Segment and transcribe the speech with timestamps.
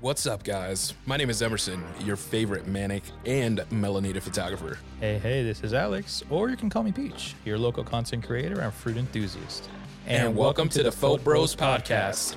[0.00, 0.94] What's up, guys?
[1.04, 4.78] My name is Emerson, your favorite manic and melanated photographer.
[4.98, 8.62] Hey, hey, this is Alex, or you can call me Peach, your local content creator
[8.62, 9.68] and fruit enthusiast.
[10.06, 12.36] And, welcome, to the Phot-Bros Podcast.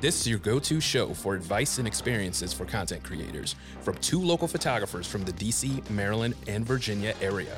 [0.00, 4.20] This is your go to show for advice and experiences for content creators from two
[4.20, 7.56] local photographers from the DC, Maryland, and Virginia area.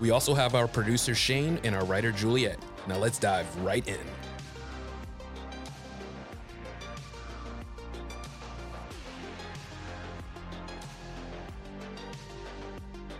[0.00, 2.58] We also have our producer Shane and our writer Juliet.
[2.88, 4.00] Now let's dive right in.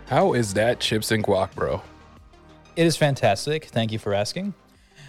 [0.07, 1.81] How is that chips and guac, bro?
[2.75, 3.65] It is fantastic.
[3.65, 4.53] Thank you for asking.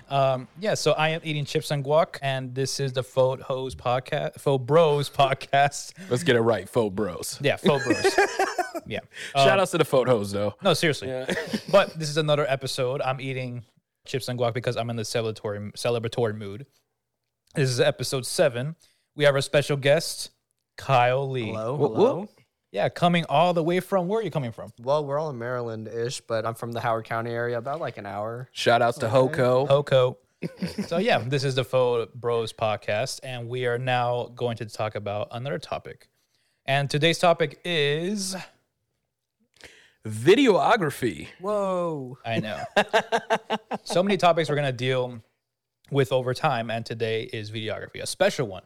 [0.08, 3.74] Um, yeah, so I am eating chips and guac, and this is the Faux Hose
[3.74, 5.92] podcast, Faux Bros podcast.
[6.08, 7.38] Let's get it right, Phot-Bros.
[7.42, 8.82] Yeah, Phot-Bros.
[8.86, 9.00] yeah.
[9.36, 10.54] Shout Um, outs to the photos though.
[10.62, 11.08] No, seriously.
[11.70, 13.02] but this is another episode.
[13.02, 13.64] I'm eating
[14.06, 16.64] chips and guac because I'm in the celebratory celebratory mood.
[17.54, 18.76] This is episode seven.
[19.14, 20.30] We have our special guest,
[20.78, 21.48] Kyle Lee.
[21.48, 22.28] Hello, Whoop, hello.
[22.70, 24.72] Yeah, coming all the way from where are you coming from?
[24.78, 28.04] Well, we're all in Maryland-ish, but I'm from the Howard County area, about like an
[28.04, 28.50] hour.
[28.52, 29.66] Shout outs to HoCo.
[29.66, 30.16] HoCo.
[30.86, 35.28] so yeah, this is the Phot-Bros podcast, and we are now going to talk about
[35.30, 36.08] another topic.
[36.66, 38.36] And today's topic is
[40.06, 41.28] Videography.
[41.40, 42.18] Whoa!
[42.24, 42.62] I know.
[43.84, 45.22] so many topics we're going to deal
[45.90, 48.62] with over time, and today is videography, a special one.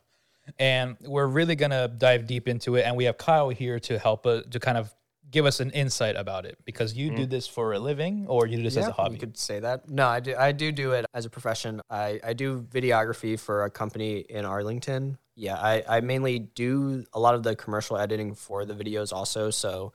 [0.59, 2.83] And we're really going to dive deep into it.
[2.83, 4.95] And we have Kyle here to help us to kind of
[5.31, 7.31] give us an insight about it because you do mm.
[7.31, 9.15] this for a living or you do this as a hobby.
[9.15, 9.89] You could say that.
[9.89, 10.37] No, I do.
[10.37, 11.81] I do do it as a profession.
[11.89, 15.19] I, I do videography for a company in Arlington.
[15.35, 19.51] Yeah, I, I mainly do a lot of the commercial editing for the videos also.
[19.51, 19.95] So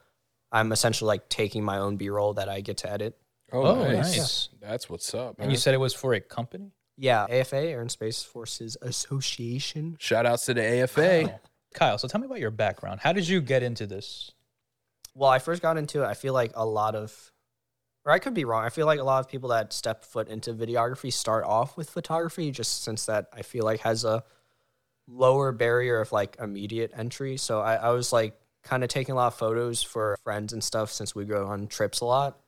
[0.52, 3.16] I'm essentially like taking my own B-roll that I get to edit.
[3.52, 4.18] Oh, Oh, nice.
[4.18, 4.50] nice.
[4.60, 5.36] That's what's up.
[5.40, 6.72] and you said it was for a company?
[6.98, 9.98] Yeah, AFA, Air and Space Forces Association.
[10.00, 11.40] Shout outs to the AFA.
[11.74, 13.00] Kyle, so tell me about your background.
[13.02, 14.32] How did you get into this?
[15.14, 16.08] Well, I first got into it.
[16.08, 17.32] I feel like a lot of,
[18.04, 18.64] or I could be wrong.
[18.64, 21.90] I feel like a lot of people that step foot into videography start off with
[21.90, 24.24] photography, just since that I feel like has a
[25.08, 27.38] lower barrier of like immediate entry.
[27.38, 30.64] So I, I was like kind of taking a lot of photos for friends and
[30.64, 32.40] stuff since we go on trips a lot,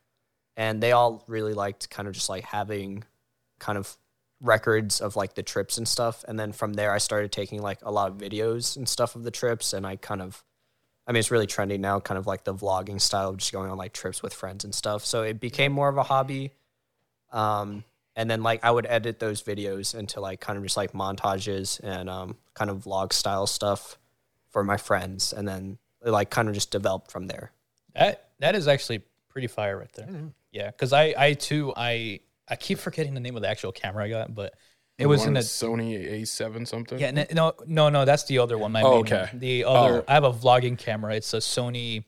[0.56, 3.04] and they all really liked kind of just like having
[3.58, 3.96] kind of
[4.40, 6.24] records of like the trips and stuff.
[6.26, 9.24] And then from there, I started taking like a lot of videos and stuff of
[9.24, 10.42] the trips, and I kind of
[11.06, 13.68] I mean, it's really trendy now, kind of like the vlogging style of just going
[13.68, 15.04] on like trips with friends and stuff.
[15.04, 16.52] So it became more of a hobby.
[17.32, 17.82] Um,
[18.14, 21.80] and then like I would edit those videos into like kind of just like montages
[21.82, 23.98] and um, kind of vlog style stuff
[24.50, 25.32] for my friends.
[25.32, 27.50] And then it like kind of just developed from there.
[27.94, 30.08] That that is actually pretty fire right there.
[30.52, 34.04] Yeah, because I I too I I keep forgetting the name of the actual camera
[34.04, 34.54] I got, but
[34.98, 36.98] it was in a Sony A7 something.
[36.98, 38.72] yeah n- no no no that's the other one.
[38.72, 39.26] My Oh, okay.
[39.30, 39.38] one.
[39.38, 40.04] The other Oh.
[40.06, 41.14] I have a vlogging camera.
[41.14, 42.04] It's a Sony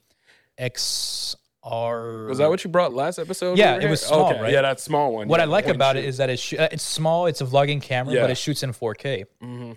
[1.64, 2.28] XR.
[2.28, 3.56] Was that what you brought last episode?
[3.56, 4.52] Yeah, it was small, Okay, right?
[4.52, 5.28] Yeah, that small one.
[5.28, 6.00] What yeah, I like about shoot.
[6.04, 7.26] it is that it's sh- it's small.
[7.26, 8.18] It's a vlogging camera, Yeah.
[8.20, 8.24] Mm-hmm.
[8.24, 9.24] but it shoots in 4K.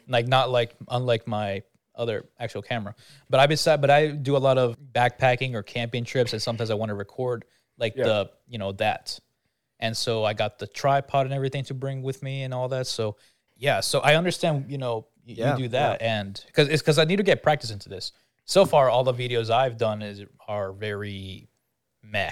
[0.08, 1.62] Like not like unlike my
[1.96, 2.96] other actual camera.
[3.30, 6.70] But I beside, but I do a lot of backpacking or camping trips, and sometimes
[6.72, 7.46] I want to record
[7.78, 9.20] like the you know that.
[9.80, 12.88] And so I got the tripod and everything to bring with me and all that.
[12.88, 13.18] So
[13.58, 14.66] yeah, so I understand.
[14.70, 17.44] You know, y- Yeah, you do that, and because it's because I need to get
[17.44, 18.12] practice into this.
[18.46, 21.50] So far, all the videos I've done is are very
[22.04, 22.32] meh.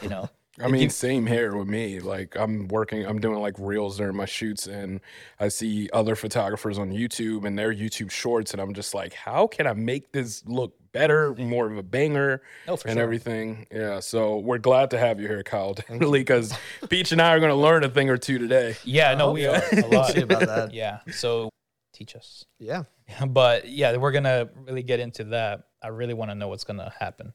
[0.00, 0.30] You know.
[0.62, 1.98] I mean, same here with me.
[2.00, 5.00] Like, I'm working, I'm doing like reels during my shoots, and
[5.40, 9.46] I see other photographers on YouTube and their YouTube shorts, and I'm just like, how
[9.48, 13.02] can I make this look better, more of a banger, Oh, for and sure.
[13.02, 13.66] everything?
[13.72, 13.98] Yeah.
[13.98, 16.56] So we're glad to have you here, Kyle, definitely, because
[16.88, 18.76] Peach and I are going to learn a thing or two today.
[18.84, 20.16] Yeah, no, we are a lot.
[20.22, 20.72] About that.
[20.72, 21.50] Yeah, so
[21.92, 22.44] teach us.
[22.60, 22.84] Yeah.
[23.26, 25.64] But yeah, we're gonna really get into that.
[25.82, 27.34] I really want to know what's gonna happen.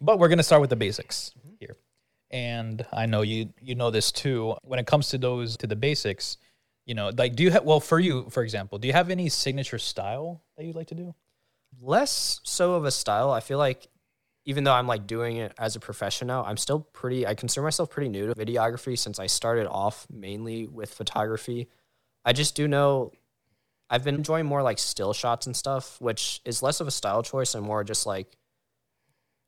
[0.00, 1.41] But we're gonna start with the basics here,
[2.32, 4.56] and I know you you know this too.
[4.62, 6.38] When it comes to those to the basics,
[6.86, 9.28] you know, like do you have well for you for example, do you have any
[9.28, 11.14] signature style that you'd like to do?
[11.80, 13.30] less so of a style.
[13.30, 13.86] I feel like
[14.44, 17.62] even though I'm like doing it as a profession now, I'm still pretty I consider
[17.62, 21.68] myself pretty new to videography since I started off mainly with photography.
[22.24, 23.12] I just do know
[23.88, 27.22] I've been enjoying more like still shots and stuff, which is less of a style
[27.22, 28.36] choice and more just like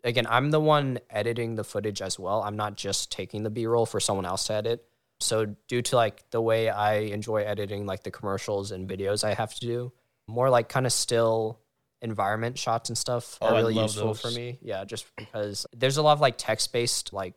[0.04, 2.42] again, I'm the one editing the footage as well.
[2.42, 4.84] I'm not just taking the B-roll for someone else to edit.
[5.20, 9.34] So due to like the way I enjoy editing like the commercials and videos I
[9.34, 9.92] have to do,
[10.26, 11.60] more like kind of still
[12.02, 14.58] environment shots and stuff Oh, are really useful for me.
[14.60, 17.34] Yeah, just because there's a lot of like text based like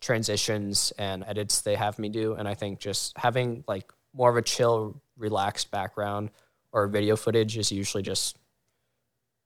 [0.00, 2.34] transitions and edits they have me do.
[2.34, 6.30] And I think just having like more of a chill, relaxed background
[6.72, 8.38] or video footage is usually just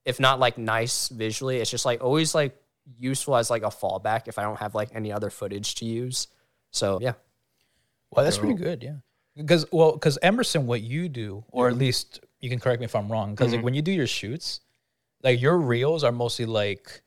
[0.05, 2.55] if not like nice visually, it's just like always like
[2.99, 6.27] useful as like a fallback if I don't have like any other footage to use.
[6.71, 7.13] So yeah.
[8.11, 8.95] Well, that's pretty good, yeah.
[9.37, 11.79] Because well, because Emerson, what you do, or at mm-hmm.
[11.79, 13.65] least you can correct me if I'm wrong, because like mm-hmm.
[13.65, 14.59] when you do your shoots,
[15.23, 17.01] like your reels are mostly like,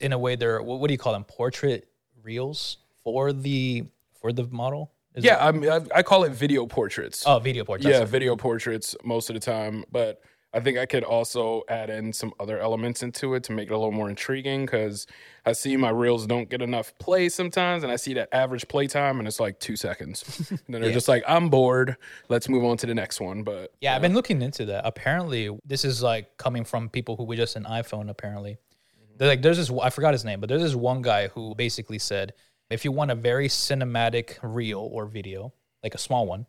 [0.00, 1.24] in a way, they're what, what do you call them?
[1.24, 1.88] Portrait
[2.22, 3.84] reels for the
[4.20, 4.92] for the model.
[5.14, 7.24] Is Yeah, I, mean, I, I call it video portraits.
[7.26, 7.98] Oh, video portraits.
[7.98, 10.22] yeah, video portraits most of the time, but
[10.54, 13.72] I think I could also add in some other elements into it to make it
[13.72, 15.06] a little more intriguing because
[15.46, 18.86] I see my reels don't get enough play sometimes, and I see that average play
[18.86, 20.24] time, and it's like two seconds.
[20.50, 21.96] and then they're just like, I'm bored.
[22.28, 23.44] Let's move on to the next one.
[23.44, 24.82] But Yeah, I've uh, been looking into that.
[24.84, 28.10] Apparently, this is like coming from people who were just an iPhone.
[28.10, 29.14] Apparently, mm-hmm.
[29.16, 29.70] they're like, there's this.
[29.70, 32.34] I forgot his name, but there's this one guy who basically said,
[32.68, 36.46] if you want a very cinematic reel or video, like a small one,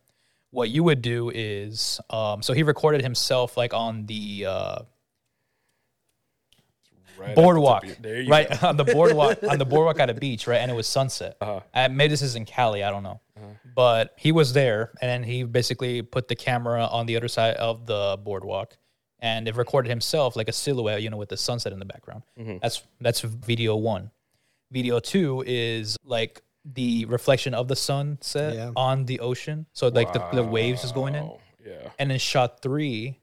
[0.54, 4.80] what you would do is, um, so he recorded himself like on the uh,
[7.18, 8.68] right the boardwalk, tip of your- there you right go.
[8.68, 11.38] on the boardwalk on the boardwalk at a beach, right, and it was sunset.
[11.42, 11.60] Uh-huh.
[11.74, 13.20] Uh, maybe this is in Cali, I don't know,
[13.76, 17.56] but he was there, and then he basically put the camera on the other side
[17.56, 18.78] of the boardwalk,
[19.20, 22.24] and it recorded himself like a silhouette, you know, with the sunset in the background.
[22.40, 22.58] Mm-hmm.
[22.62, 24.12] That's that's video one.
[24.72, 28.72] Video two is like the reflection of the sunset Yeah.
[28.76, 31.32] on the ocean, so like the, the waves is going in,
[31.66, 31.90] yeah.
[32.00, 33.20] and then shot three,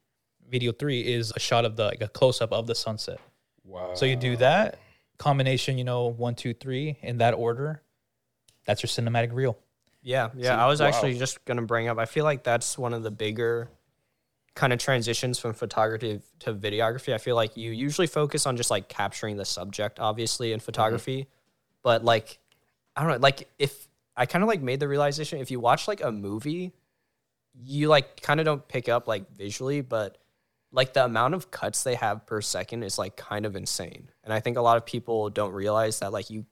[0.48, 3.18] video three is a shot of the like a close up of the sunset.
[3.64, 3.94] Wow.
[3.94, 4.78] So you do that
[5.18, 7.82] combination, you know, one, two, three in that order.
[8.66, 9.58] That's your cinematic reel.
[10.02, 10.62] Yeah, yeah.
[10.62, 11.98] I was actually just gonna bring up.
[11.98, 13.70] I feel like that's one of the bigger
[14.54, 17.14] kind of transitions from photography to videography.
[17.14, 20.64] I feel like you usually focus on just like capturing the subject, obviously, in mm-hmm.
[20.64, 21.28] photography,
[21.82, 22.39] but like
[23.00, 25.88] I don't know, like if I kind of like made the realization if you watch
[25.88, 26.74] like a movie,
[27.54, 30.18] you like kind of don't pick up like visually, but
[30.70, 34.10] like the amount of cuts they have per second is like kind of insane.
[34.22, 36.44] And I think a lot of people don't realize that like you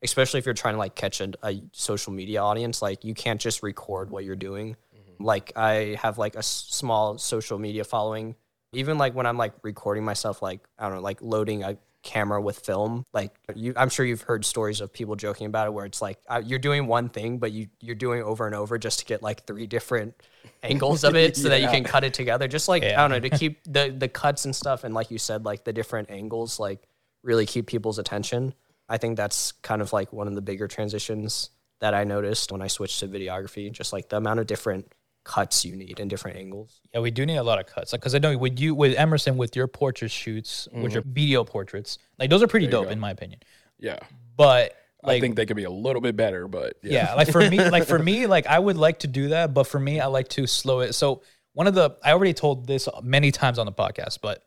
[0.00, 3.40] especially if you're trying to like catch a, a social media audience like you can't
[3.40, 4.76] just record what you're doing.
[4.96, 5.22] Mm-hmm.
[5.22, 8.36] Like i have like a s- small social media following.
[8.72, 12.40] Even like when i'm like recording myself like i don't know like loading a camera
[12.40, 15.86] with film like you i'm sure you've heard stories of people joking about it where
[15.86, 18.98] it's like uh, you're doing one thing but you you're doing over and over just
[18.98, 20.14] to get like three different
[20.62, 22.46] angles of it so that you can cut it together.
[22.46, 25.18] Just like i don't know to keep the the cuts and stuff and like you
[25.18, 26.86] said like the different angles like
[27.24, 28.54] really keep people's attention.
[28.88, 32.62] I think that's kind of like one of the bigger transitions that I noticed when
[32.62, 34.93] I switched to videography, just like the amount of different
[35.24, 36.80] cuts you need and different angles.
[36.92, 37.92] Yeah, we do need a lot of cuts.
[37.92, 41.98] Because I know with you, with Emerson, with your portrait shoots, with your video portraits,
[42.18, 43.40] like those are pretty dope in my opinion.
[43.78, 43.98] yeah.
[44.36, 44.74] But
[45.04, 47.10] I think they could be a little bit better, but yeah.
[47.10, 49.64] yeah, like for me, like for me, like I would like to do that, but
[49.64, 50.94] for me, I like to slow it.
[50.94, 51.22] So
[51.52, 54.42] one of the, I already told this many times on the podcast, but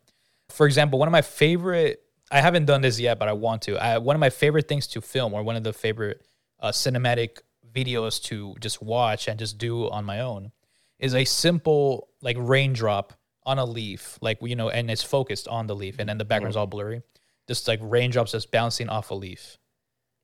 [0.49, 2.01] for example, one of my favorite,
[2.31, 3.77] I haven't done this yet, but I want to.
[3.77, 6.25] I, one of my favorite things to film, or one of the favorite
[6.59, 7.39] uh, cinematic
[7.73, 10.51] videos to just watch and just do on my own,
[10.99, 13.13] is a simple like raindrop
[13.45, 16.23] on a leaf, like you know, and it's focused on the leaf, and then the
[16.23, 16.29] mm-hmm.
[16.29, 17.01] background's all blurry.
[17.47, 19.57] Just like raindrops just bouncing off a leaf.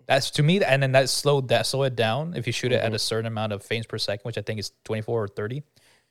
[0.05, 2.33] That's to me, and then that slowed that slow it down.
[2.35, 2.95] If you shoot it at mm-hmm.
[2.95, 5.63] a certain amount of frames per second, which I think is twenty four or thirty,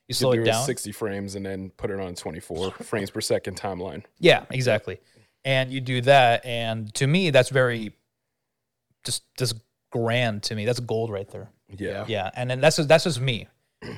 [0.08, 0.64] you slow it down.
[0.64, 4.04] 60 frames and then put it on 24 frames per second timeline.
[4.18, 5.00] Yeah, exactly.
[5.44, 7.92] And you do that, and to me, that's very
[9.04, 9.56] just just
[9.90, 10.64] grand to me.
[10.64, 11.50] That's gold right there.
[11.68, 12.04] Yeah.
[12.06, 13.48] Yeah, and then that's that's just me.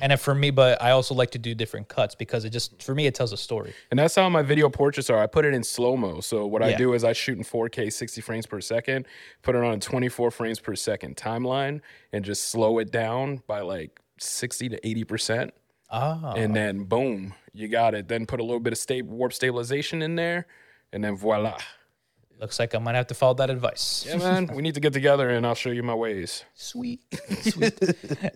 [0.01, 2.81] And then for me, but I also like to do different cuts because it just
[2.81, 3.73] for me it tells a story.
[3.91, 5.19] And that's how my video portraits are.
[5.19, 6.21] I put it in slow mo.
[6.21, 9.05] So what I do is I shoot in 4K 60 frames per second,
[9.43, 13.61] put it on a 24 frames per second timeline, and just slow it down by
[13.61, 15.51] like 60 to 80%.
[15.91, 18.07] Ah, And then boom, you got it.
[18.07, 20.47] Then put a little bit of sta- warp stabilization in there,
[20.91, 21.57] and then voila.
[22.39, 24.05] Looks like I might have to follow that advice.
[24.07, 26.43] Yeah, man, we need to get together and I'll show you my ways.
[26.53, 27.01] Sweet.
[27.41, 27.79] Sweet.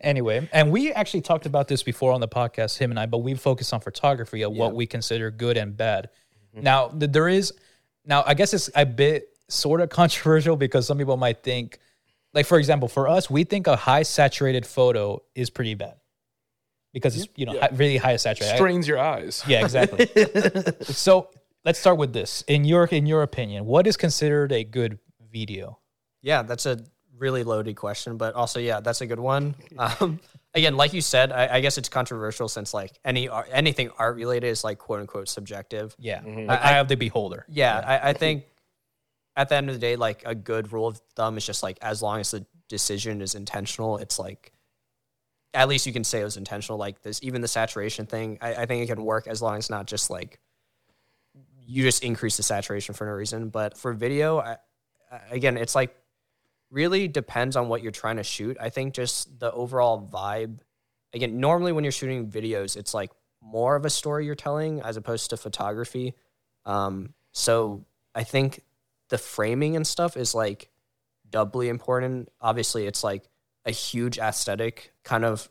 [0.02, 3.20] anyway, and we actually talked about this before on the podcast, him and I, but
[3.20, 6.10] we focus on photography of what we consider good and bad.
[6.56, 6.64] Mm-hmm.
[6.64, 7.54] Now, th- there is,
[8.06, 11.80] now I guess it's a bit sort of controversial because some people might think,
[12.34, 15.96] like, for example, for us, we think a high saturated photo is pretty bad
[16.94, 18.56] because it's, you know, hi- really high saturated.
[18.56, 19.44] Strains your eyes.
[19.48, 20.08] Yeah, exactly.
[20.82, 21.30] so
[21.66, 22.44] let's start with this.
[22.48, 25.00] In your in your opinion, what is considered a good
[25.32, 25.80] video?
[26.22, 26.80] Yeah, that's a
[27.18, 29.56] really loaded question, but also yeah, that's a good one.
[29.78, 30.20] Um,
[30.54, 34.16] again, like you said, I, I guess it's controversial since like any art, anything art
[34.16, 35.96] related is like quote unquote subjective.
[36.00, 37.46] Yeah, like eye of the beholder.
[37.48, 38.46] Yeah, I, I think
[39.36, 41.78] at the end of the day, like a good rule of thumb is just like
[41.82, 44.52] as long as the decision is intentional, it's like
[45.54, 46.78] at least you can say it was intentional.
[46.78, 49.66] Like this, even the saturation thing, I, I think it can work as long as
[49.66, 50.40] it's not just like
[51.70, 53.50] you just increase the saturation for no reason.
[53.50, 54.58] But for video, I,
[55.30, 55.96] again, it's like
[56.72, 58.58] really depends on what you're trying to shoot.
[58.60, 60.62] I think just the overall vibe.
[61.14, 64.98] Again, normally when you're shooting videos, it's like more of a story you're telling as
[64.98, 66.16] opposed to photography.
[66.66, 67.86] Um, so
[68.16, 68.62] I think
[69.10, 70.72] the framing and stuff is like
[71.30, 72.30] doubly important.
[72.42, 73.30] Obviously, it's like
[73.66, 75.48] a huge aesthetic kind of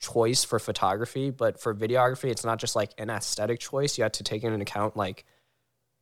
[0.00, 3.96] choice for photography, but for videography, it's not just like an aesthetic choice.
[3.96, 5.24] You have to take into account like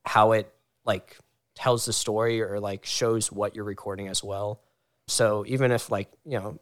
[0.05, 0.53] how it
[0.85, 1.17] like
[1.55, 4.61] tells the story or like shows what you're recording as well.
[5.07, 6.59] So even if like, you know,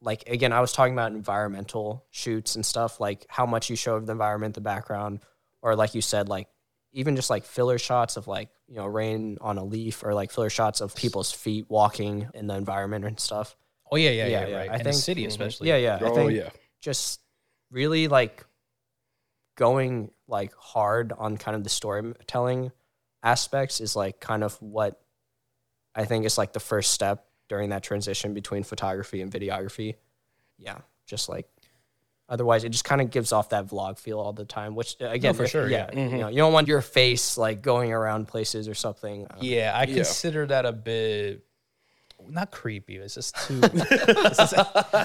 [0.00, 3.94] like again, I was talking about environmental shoots and stuff, like how much you show
[3.96, 5.20] of the environment, the background,
[5.62, 6.48] or like you said, like
[6.92, 10.30] even just like filler shots of like, you know, rain on a leaf or like
[10.30, 13.56] filler shots of people's feet walking in the environment and stuff.
[13.90, 14.70] Oh yeah, yeah, Yeah, yeah, yeah, right.
[14.70, 15.68] I in the think- city, especially.
[15.68, 15.98] Yeah, yeah.
[16.00, 16.50] I Oh think yeah.
[16.80, 17.20] just
[17.70, 18.44] really like
[19.56, 22.70] going like hard on kind of the storytelling
[23.22, 25.00] aspects is like kind of what
[25.94, 29.94] I think is like the first step during that transition between photography and videography.
[30.58, 31.48] Yeah, just like
[32.28, 35.06] otherwise it just kind of gives off that vlog feel all the time, which uh,
[35.08, 36.08] again, for sure, Yeah, yeah.
[36.08, 39.26] you know, you don't want your face like going around places or something.
[39.30, 39.94] Um, Yeah, I Yeah.
[39.96, 41.42] consider that a bit
[42.28, 42.96] not creepy.
[42.96, 43.60] It's just too.
[43.62, 44.54] it's, just,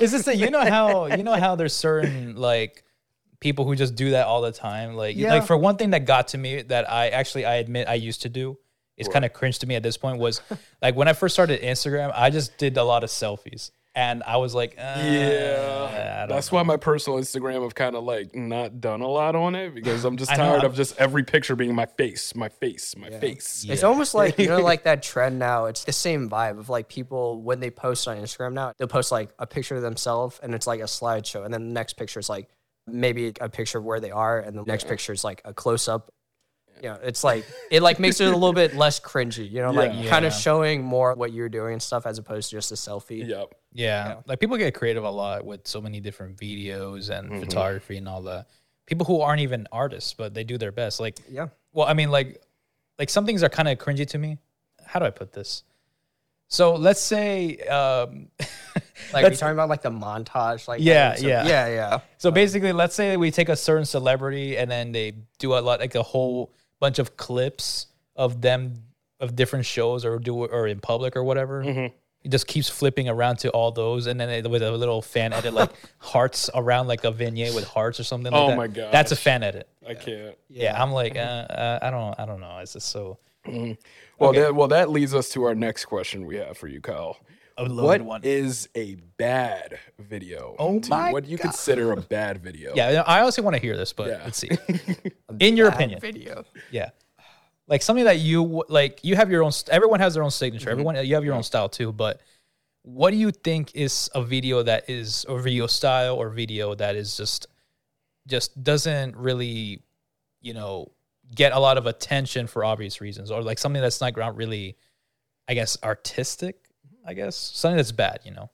[0.02, 2.84] it's just that you know how you know how there's certain like
[3.42, 4.96] people who just do that all the time.
[4.96, 5.34] Like Yeah.
[5.34, 8.22] like for one thing that got to me that I actually I admit I used
[8.22, 8.58] to do.
[8.98, 10.20] It's kind of cringe to me at this point.
[10.20, 10.42] Was
[10.82, 14.38] like when I first started Instagram, I just did a lot of selfies, and I
[14.38, 16.58] was like, uh, I Yeah, that's know.
[16.58, 20.06] why my personal Instagram have kind of like not done a lot on it because
[20.06, 23.66] I'm just tired of just every picture being my face, my face, my face.
[23.68, 25.66] It's almost like you know, like that trend now.
[25.66, 29.12] It's the same vibe of like people when they post on Instagram now, they'll post
[29.12, 32.20] like a picture of themselves and it's like a slideshow, and then the next picture
[32.20, 32.50] is like
[32.88, 35.88] maybe a picture of where they are, and the next picture is like a close
[35.88, 36.12] up.
[36.82, 39.50] You know, it's like it like makes it a little bit less cringy.
[39.50, 40.10] You know, like Yeah.
[40.10, 43.28] kind of showing more what you're doing and stuff as opposed to just a selfie.
[43.28, 43.54] Yep.
[43.72, 44.16] Yeah.
[44.26, 47.40] Like people get creative a lot with so many different videos and Mm-hmm.
[47.42, 48.48] photography and all that.
[48.88, 51.00] People who aren't even artists, but they do their best.
[51.00, 51.50] Like, Yeah.
[51.72, 52.42] well, I mean, like,
[52.98, 54.40] like some things are kind of cringy to me.
[54.84, 55.64] How do I put this?
[56.52, 58.28] So let's say, um,
[59.14, 61.48] Like That's- you're talking about like the montage, like Yeah, so- yeah.
[61.48, 62.00] yeah, yeah.
[62.18, 65.80] so basically, let's say we take a certain celebrity and then they do a lot,
[65.80, 68.84] like a whole bunch of clips of them
[69.20, 71.64] of different shows or do or in public or whatever.
[71.64, 71.96] Mm-hmm.
[72.24, 75.34] It just keeps flipping around to all those, and then it, with a little fan
[75.34, 78.32] edit, like hearts around, like a vignette with hearts or something.
[78.32, 78.58] like Oh that.
[78.58, 79.68] my god, that's a fan edit.
[79.88, 80.38] I can't.
[80.48, 82.60] Yeah, I'm like, uh, uh, I don't, I don't know.
[82.60, 83.18] It's just so.
[84.22, 87.18] Well, that, well, that leads us to our next question we have for you, Kyle.
[87.58, 90.56] A What is a bad video?
[90.58, 90.90] Oh to you?
[90.90, 92.74] my What do you consider a bad video?
[92.76, 94.22] Yeah, I also want to hear this, but Yeah.
[94.24, 94.50] let's see.
[95.40, 96.46] In your opinion, video.
[96.72, 96.92] yeah,
[97.68, 99.00] like something that you w- like.
[99.04, 99.52] You have your own.
[99.70, 100.66] Everyone has their own signature.
[100.66, 100.72] Mm-hmm.
[100.72, 101.92] Everyone, you have your own style too.
[101.92, 102.22] But
[102.84, 106.96] what do you think is a video that is or video style or video that
[106.96, 107.48] is just
[108.28, 109.82] just doesn't really,
[110.42, 110.92] you know,
[111.34, 114.78] get a lot of attention for obvious reasons, or like something that's not really,
[115.48, 116.58] I guess, artistic.
[117.06, 118.20] I guess something that's bad.
[118.24, 118.50] You know.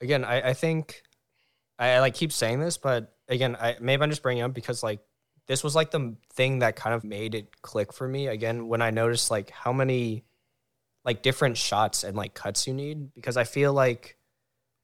[0.00, 1.02] again, I, I think
[1.78, 4.82] I, I like keep saying this, but again, I maybe I'm just bringing up because
[4.82, 5.00] like
[5.46, 8.82] this was like the thing that kind of made it click for me again when
[8.82, 10.24] I noticed like how many
[11.04, 14.16] like different shots and like cuts you need because I feel like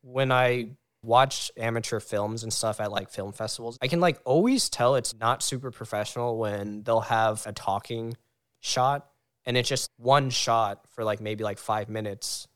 [0.02, 0.70] when I
[1.02, 5.14] watch amateur films and stuff at like film festivals, I can like always tell it's
[5.14, 8.16] not super professional when they'll have a talking
[8.60, 9.08] shot
[9.44, 12.48] and it's just one shot for like maybe like five minutes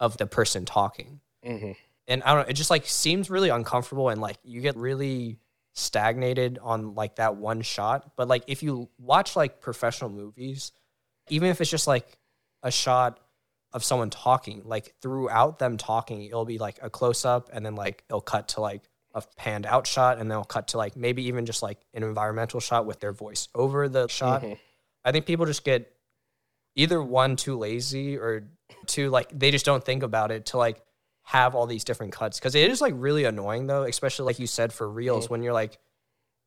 [0.00, 1.76] of the person talking Mhm.
[2.08, 5.38] and I don't know, it just like seems really uncomfortable and like you get really
[5.72, 8.12] stagnated on like that one shot.
[8.16, 10.72] But like if you watch like professional movies,
[11.28, 12.18] even if it's just like
[12.62, 13.18] a shot
[13.74, 17.74] of someone talking, like throughout them talking, it'll be like a close up and then
[17.74, 20.96] like it'll cut to like a panned out shot and then it'll cut to like
[20.96, 24.42] maybe even just like an environmental shot with their voice over the shot.
[24.42, 24.54] Mm-hmm.
[25.04, 25.92] I think people just get
[26.76, 28.48] either one too lazy or
[28.86, 30.80] two like they just don't think about it to like
[31.22, 32.38] have all these different cuts.
[32.38, 35.34] Because it is like really annoying though especially like you said for reels mm-hmm.
[35.34, 35.78] when you're like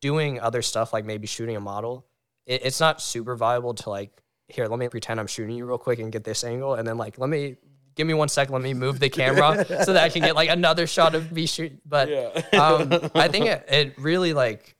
[0.01, 2.05] doing other stuff like maybe shooting a model
[2.45, 4.11] it, it's not super viable to like
[4.49, 6.97] here let me pretend i'm shooting you real quick and get this angle and then
[6.97, 7.55] like let me
[7.95, 10.49] give me one second let me move the camera so that i can get like
[10.49, 12.29] another shot of me shoot but Yeah.
[12.59, 14.75] um, I think it, it really like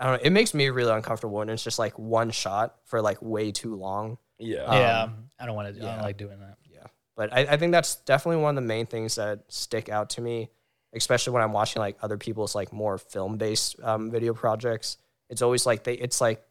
[0.00, 0.26] I don't know.
[0.26, 3.74] It makes me really uncomfortable when it's just like one shot for like way too
[3.74, 4.16] long.
[4.38, 4.72] yeah.
[4.72, 5.08] yeah,
[5.40, 5.82] I don't want to.
[5.82, 5.94] I yeah.
[5.96, 6.56] don't like doing that.
[6.72, 6.84] Yeah,
[7.16, 10.20] but I, I think that's definitely one of the main things that stick out to
[10.20, 10.50] me,
[10.92, 14.98] especially when I'm watching like other people's like more film based um, video projects.
[15.30, 15.94] It's always like they.
[15.94, 16.44] It's like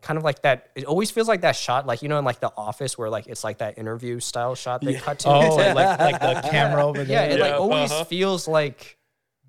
[0.00, 0.70] kind of like that.
[0.74, 3.26] It always feels like that shot, like you know, in like the office where like
[3.26, 5.28] it's like that interview style shot they cut to.
[5.28, 7.06] Oh, It's like, like like the camera over there.
[7.06, 7.38] yeah, there.
[7.38, 8.04] it like always uh-huh.
[8.04, 8.98] feels like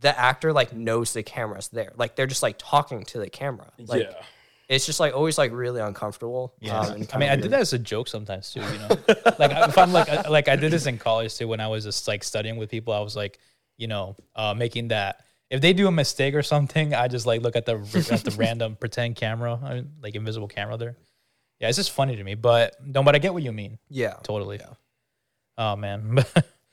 [0.01, 1.93] the actor like knows the camera's there.
[1.95, 3.71] Like they're just like talking to the camera.
[3.77, 4.21] Like yeah.
[4.67, 6.53] it's just like always like really uncomfortable.
[6.59, 6.79] Yeah.
[6.79, 8.61] um, I mean, I did that as a joke sometimes too.
[8.61, 8.87] You know,
[9.39, 12.07] like if I'm like like I did this in college too when I was just
[12.07, 12.93] like studying with people.
[12.93, 13.39] I was like,
[13.77, 17.41] you know, uh, making that if they do a mistake or something, I just like
[17.41, 17.75] look at the
[18.11, 20.95] at the random pretend camera, I mean, like invisible camera there.
[21.59, 23.77] Yeah, it's just funny to me, but no, but I get what you mean.
[23.89, 24.59] Yeah, Totally.
[25.57, 26.23] Oh man.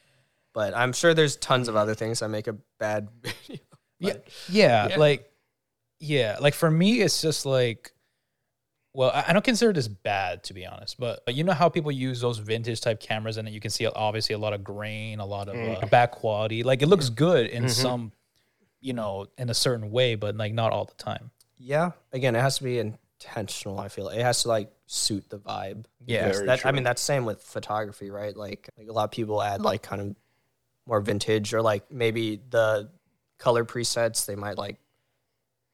[0.54, 3.58] but I'm sure there's tons of other things that make a bad video.
[3.99, 4.12] Yeah,
[4.49, 4.97] yeah, Yeah.
[4.97, 5.30] like
[6.00, 7.92] yeah, like for me, it's just like,
[8.94, 11.90] well, I I don't consider this bad to be honest, but you know how people
[11.90, 15.26] use those vintage type cameras, and you can see obviously a lot of grain, a
[15.26, 16.62] lot of uh, bad quality.
[16.62, 18.12] Like it looks good in some,
[18.80, 21.30] you know, in a certain way, but like not all the time.
[21.58, 23.78] Yeah, again, it has to be intentional.
[23.78, 25.85] I feel it has to like suit the vibe.
[26.06, 26.28] Yeah.
[26.28, 28.37] Because that, I mean that's same with photography, right?
[28.37, 30.16] Like, like a lot of people add like kind of
[30.87, 32.90] more vintage or like maybe the
[33.38, 34.26] color presets.
[34.26, 34.78] They might like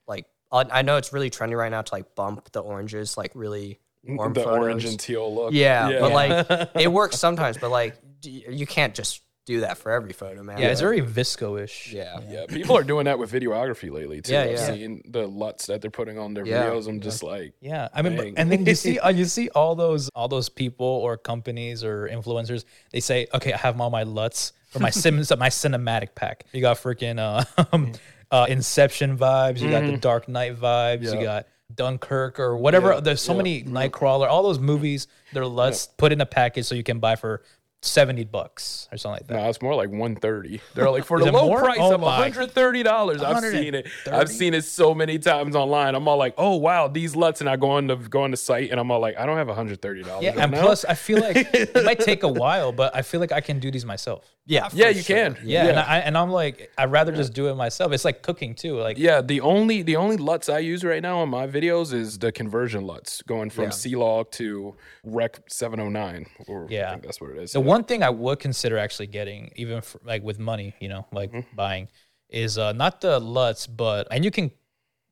[0.07, 3.33] like I I know it's really trendy right now to like bump the oranges, like
[3.35, 4.59] really mm, warm the photos.
[4.59, 5.53] orange and teal look.
[5.53, 10.13] Yeah, but like it works sometimes, but like you can't just do that for every
[10.13, 10.59] photo, man.
[10.59, 11.93] Yeah, it's very VSCO-ish.
[11.93, 12.19] yeah.
[12.29, 14.33] yeah, people are doing that with videography lately too.
[14.33, 14.67] Yeah, I've yeah.
[14.67, 16.65] seen the LUTs that they're putting on their Yeah.
[16.71, 16.89] videos.
[16.89, 18.39] I'm just like, Yeah, I mean, but- Dang.
[18.39, 22.09] and then you see, uh, you see all those, all those people or companies or
[22.09, 22.65] influencers.
[22.91, 26.61] They say, "Okay, I have all my luts for my sim, my cinematic pack." You
[26.63, 27.93] got freaking uh, um,
[28.31, 29.61] uh, Inception vibes.
[29.61, 31.05] You got the Dark Knight vibes.
[31.05, 31.13] Yeah.
[31.13, 32.93] You got Dunkirk or whatever.
[32.95, 33.37] Yeah, There's so yeah.
[33.39, 34.29] many Nightcrawler.
[34.29, 37.43] All those movies, they're luts put in a package so you can buy for
[37.85, 39.35] seventy bucks or something like that.
[39.43, 40.61] No, it's more like 130.
[40.75, 41.63] They're like for Is the low more?
[41.63, 43.23] price Oh of $130.
[43.23, 43.89] I've seen it.
[44.11, 45.95] I've seen it so many times online.
[45.95, 48.37] I'm all like, oh wow, these LUTs, and I go on the go on the
[48.37, 50.07] site and I'm all like, I don't have $130.
[50.23, 50.63] Yeah, right and now.
[50.63, 53.59] plus, I feel like it might take a while, but I feel like I can
[53.59, 54.25] do these myself.
[54.47, 55.17] Yeah, yeah, you sure.
[55.17, 55.39] can.
[55.43, 57.93] Yeah, and I and I'm like, I'd rather just do it myself.
[57.93, 58.79] It's like cooking too.
[58.79, 62.19] Like, Yeah, the only the only LUTs I use right now on my videos is
[62.19, 63.71] the conversion LUTs, going from Yeah.
[63.71, 66.27] C-Log to Rec 709.
[66.47, 66.89] Or Yeah.
[66.89, 67.53] I think that's what it is.
[67.53, 71.07] the one thing I would consider actually getting, even for, like with money, you know,
[71.11, 71.57] like Mm-hmm.
[71.57, 71.89] buying,
[72.29, 74.51] is uh, not the LUTs, but and you can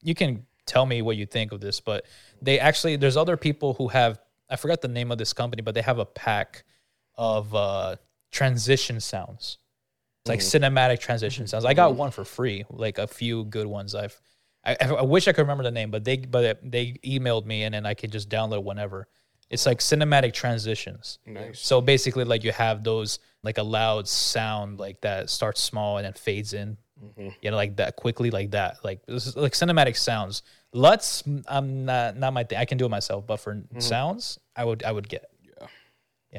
[0.02, 2.04] you can tell me what you think of this, but
[2.42, 4.18] they actually there's other people who have
[4.50, 6.64] I forgot the name of this company, but they have a pack
[7.16, 7.96] of uh,
[8.32, 9.58] transition sounds.
[10.26, 10.64] Like Mm-hmm.
[10.64, 11.64] cinematic transition sounds.
[11.64, 13.94] I got one for free, like a few good ones.
[13.94, 14.20] I've
[14.64, 17.74] I, I wish I could remember the name, but they but they emailed me and
[17.74, 19.08] then I could just download whenever.
[19.50, 21.18] It's like cinematic transitions.
[21.26, 21.58] Nice.
[21.60, 26.04] So basically, like you have those like a loud sound like that starts small and
[26.06, 26.76] then fades in.
[27.04, 27.28] Mm-hmm.
[27.42, 28.76] You know, like that quickly, like that.
[28.84, 30.42] Like like cinematic sounds.
[30.72, 32.58] Luts, I'm not not my thing.
[32.58, 33.80] I can do it myself, but for Mm-hmm.
[33.80, 35.24] sounds, I would I would get.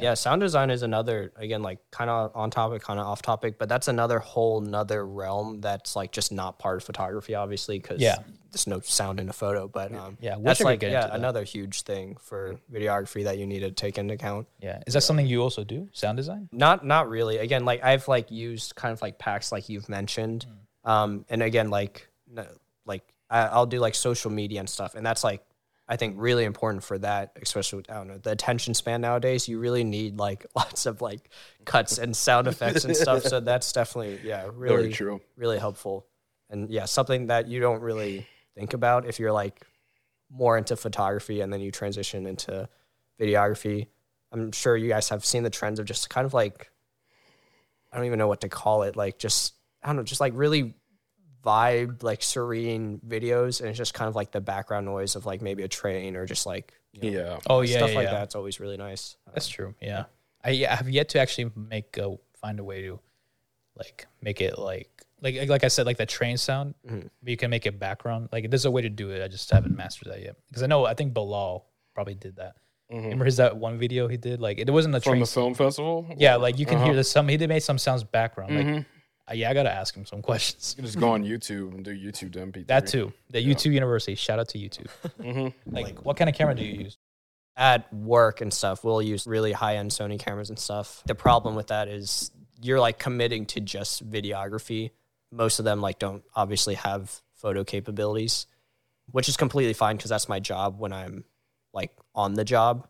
[0.02, 0.14] Yeah.
[0.16, 3.70] sound design is another again like kind of on topic, kind of off topic, but
[3.70, 8.18] that's another whole nother realm that's like just not part of photography, obviously, because Yeah.
[8.52, 9.68] there's no sound in a photo.
[9.68, 11.14] But um, Yeah, that's like yeah that.
[11.16, 14.48] another huge thing for videography that you need to take into account.
[14.60, 15.90] Yeah, is that something you also do?
[15.94, 16.50] Sound design?
[16.52, 17.38] Not not really.
[17.38, 20.46] Again, like I've like used kind of like packs like you've mentioned,
[20.86, 22.46] um, and again like no,
[22.86, 25.42] like I, I'll do like social media and stuff, and that's like
[25.88, 29.48] I think really important for that, especially with, I don't know the attention span nowadays.
[29.50, 31.30] You really need like lots of like
[31.66, 33.24] cuts and sound effects and stuff.
[33.24, 35.22] So that's definitely yeah really Very true.
[35.36, 36.06] really helpful,
[36.50, 39.62] and yeah something that you don't really think about if you're like
[40.30, 42.68] more into photography and then you transition into
[43.20, 43.88] videography.
[44.32, 46.72] I'm sure you guys have seen the trends of just kind of like
[47.92, 50.34] I don't even know what to call it, like just I don't know, just like
[50.36, 50.76] really
[51.44, 55.42] vibe, like serene videos, and it's just kind of like the background noise of like
[55.42, 57.40] maybe a train or just like you know, Yeah.
[57.50, 58.12] Oh yeah, stuff yeah, like yeah.
[58.14, 58.24] that.
[58.24, 59.18] It's always really nice.
[59.34, 59.74] That's true.
[59.82, 60.06] Yeah,
[60.44, 63.00] I yeah, I have yet to actually make a find a way to
[63.76, 64.90] like make it like
[65.22, 66.76] like like I said like the train sound.
[66.86, 67.08] Mm-hmm.
[67.22, 68.30] But you can make it background.
[68.32, 69.24] Like there's a way to do it.
[69.24, 72.56] I just haven't mastered that yet because I know I think Bilal probably did that.
[72.92, 74.40] Remember his that one video he did?
[74.40, 75.20] Like it wasn't a From train.
[75.22, 76.06] the film festival?
[76.16, 76.86] yeah, like you can Uh-huh.
[76.86, 77.28] hear the some.
[77.28, 78.56] He did make some sounds background.
[78.56, 78.86] Like
[79.30, 80.74] uh, yeah, I gotta ask him some questions.
[80.76, 82.68] You can just go on YouTube and do YouTube to MP3.
[82.68, 83.14] That too.
[83.30, 84.16] The YouTube University.
[84.16, 84.88] Shout out to YouTube.
[85.24, 85.74] Mm-hmm.
[85.74, 86.98] Like, what kind of camera do you use?
[87.56, 91.02] At work and stuff, we'll use really high end Sony cameras and stuff.
[91.06, 92.32] The problem with that is
[92.62, 94.92] you're like committing to just videography.
[95.32, 98.48] Most of them like don't obviously have photo capabilities,
[99.12, 101.24] which is completely fine because that's my job when I'm
[101.74, 102.88] like on the job.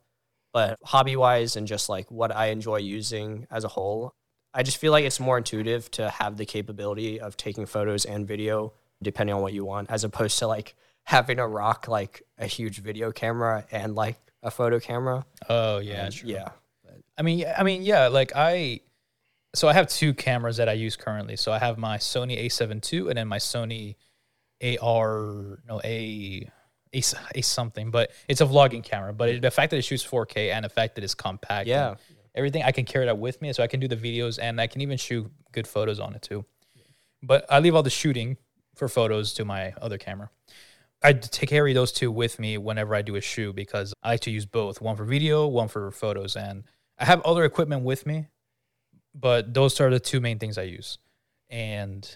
[0.54, 4.16] But hobby wise and just like what I enjoy using as a whole,
[4.54, 8.28] I just feel like it's more intuitive to have the capability of taking photos and
[8.28, 12.48] video depending on what you want, as opposed to like having a rock like a
[12.48, 15.26] huge video camera and like a photo camera.
[15.50, 16.30] Oh yeah, um, true.
[16.30, 16.50] Yeah.
[17.18, 18.08] I mean, I mean, yeah.
[18.08, 18.80] Like I,
[19.54, 21.36] so I have two cameras that I use currently.
[21.36, 23.96] So I have my Sony A7 II and then my Sony
[24.62, 26.50] AR no A
[26.94, 27.04] a,
[27.36, 29.14] a something, but it's a vlogging camera.
[29.14, 31.96] But it, the fact that it shoots 4K and the fact that it's compact, Yeah.
[32.36, 34.68] Everything I can carry that with me, so I can do the videos and I
[34.68, 36.46] can even shoot good photos on it too.
[37.22, 38.38] But I leave all the shooting
[38.76, 40.30] for photos to my other camera.
[41.04, 44.22] I take carry those two with me whenever I do a shoot because I like
[44.22, 46.64] to use both, one for video, one for photos, and
[46.98, 48.28] I have other equipment with me,
[49.14, 51.00] but those are the two main things I use.
[51.50, 52.10] And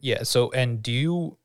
[0.00, 1.38] yeah, so and do you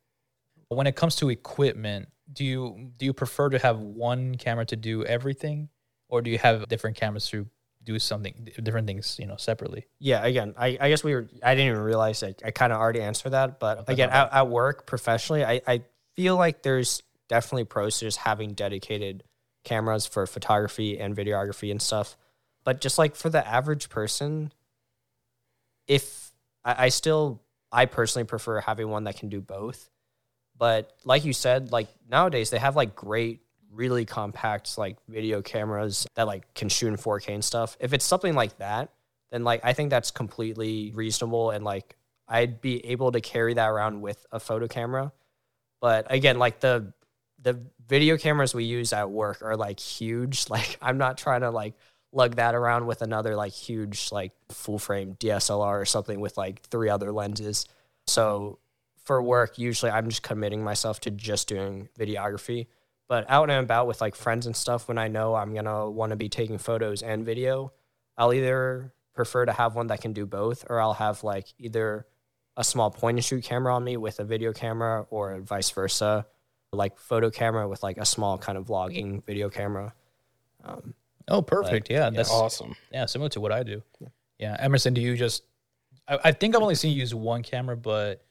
[0.69, 4.75] when it comes to equipment, do you do you prefer to have one camera to
[4.75, 5.69] do everything
[6.09, 7.47] or do you have different cameras to
[7.87, 9.87] do something different things, you know, separately?
[9.99, 12.79] Yeah, again, I, I guess we were, I didn't even realize I, I kind of
[12.79, 13.61] already answered that.
[13.61, 15.83] But again, at, at work professionally, I, I
[16.17, 19.23] feel like there's definitely pros to just having dedicated
[19.63, 22.17] cameras for photography and videography and stuff.
[22.65, 24.51] But just like for the average person,
[25.87, 26.31] if
[26.65, 29.89] I, I still, I personally prefer having one that can do both.
[30.57, 33.39] But like you said, like nowadays they have like great,
[33.71, 37.77] really compact like video cameras that like can shoot in 4K and stuff.
[37.79, 38.89] If it's something like that,
[39.31, 41.95] then like I think that's completely reasonable and like
[42.27, 45.11] I'd be able to carry that around with a photo camera.
[45.79, 46.93] But again, like the
[47.39, 50.45] the video cameras we use at work are like huge.
[50.49, 51.75] Like I'm not trying to like
[52.11, 56.61] lug that around with another like huge like full frame DSLR or something with like
[56.63, 57.65] three other lenses.
[58.07, 58.59] So
[59.03, 62.67] for work, usually I'm just committing myself to just doing videography.
[63.07, 66.09] But out and about with like friends and stuff, when I know I'm gonna want
[66.11, 67.71] to be taking photos and video,
[68.17, 72.05] I'll either prefer to have one that can do both, or I'll have like either
[72.57, 76.25] a small point and shoot camera on me with a video camera, or vice versa,
[76.73, 79.93] like photo camera with like a small kind of vlogging video camera.
[80.63, 80.93] Um,
[81.29, 81.89] Oh, perfect.
[81.89, 82.75] yeah, that's Awesome.
[82.91, 83.83] Yeah, similar to what I do.
[84.39, 85.43] Yeah, Emerson, do you just?
[86.07, 88.23] I, I think I've only seen you use one camera, but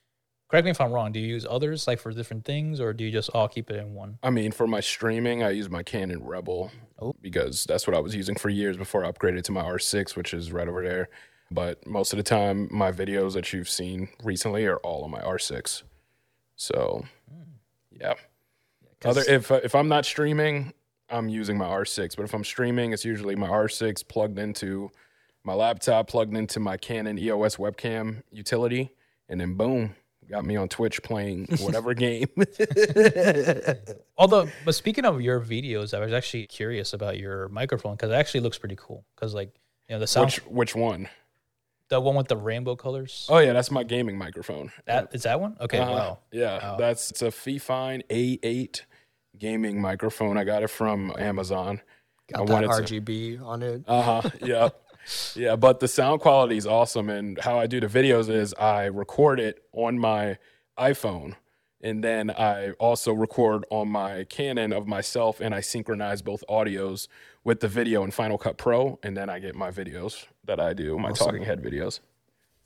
[0.48, 1.12] correct me if I'm wrong.
[1.12, 3.76] Do you use others like for different things, or do you just all keep it
[3.76, 4.18] in one?
[4.22, 7.14] I mean, for my streaming, I use my Canon Rebel Oh.
[7.20, 10.32] because that's what I was using for years before I upgraded to my R6, which
[10.32, 11.08] is right over there.
[11.50, 15.20] But most of the time, my videos that you've seen recently are all on my
[15.20, 15.82] R6.
[16.56, 17.42] So, hmm.
[17.90, 18.14] yeah.
[19.04, 20.72] Other if if I'm not streaming,
[21.10, 22.16] I'm using my R6.
[22.16, 24.90] But if I'm streaming, it's usually my R6 plugged into
[25.44, 28.90] my laptop, plugged into my Canon EOS webcam utility,
[29.28, 29.94] and then boom,
[30.30, 32.28] got me on Twitch playing whatever game.
[34.18, 38.14] Although, but speaking of your videos, I was actually curious about your microphone because it
[38.14, 39.04] actually looks pretty cool.
[39.14, 39.50] Because like
[39.88, 41.08] you know the sound, Which which one?
[41.88, 43.26] the one with the rainbow colors.
[43.30, 44.72] Oh yeah, that's my gaming microphone.
[44.86, 45.56] that is that one?
[45.60, 46.18] Okay, Uh, wow.
[46.32, 48.80] Yeah, that's it's a Fifine A8
[49.38, 50.36] gaming microphone.
[50.36, 51.80] I got it from Amazon.
[52.34, 53.84] I got that wanted to- RGB on it.
[53.88, 54.30] Uh huh.
[54.42, 54.68] yeah.
[55.34, 57.08] Yeah, but the sound quality is awesome.
[57.08, 60.38] And how I do the videos is I record it on my
[60.78, 61.34] iPhone.
[61.80, 67.06] And then I also record on my Canon of myself and I synchronize both audios
[67.44, 68.98] with the video in Final Cut Pro.
[69.02, 72.00] And then I get my videos that I do, my talking head videos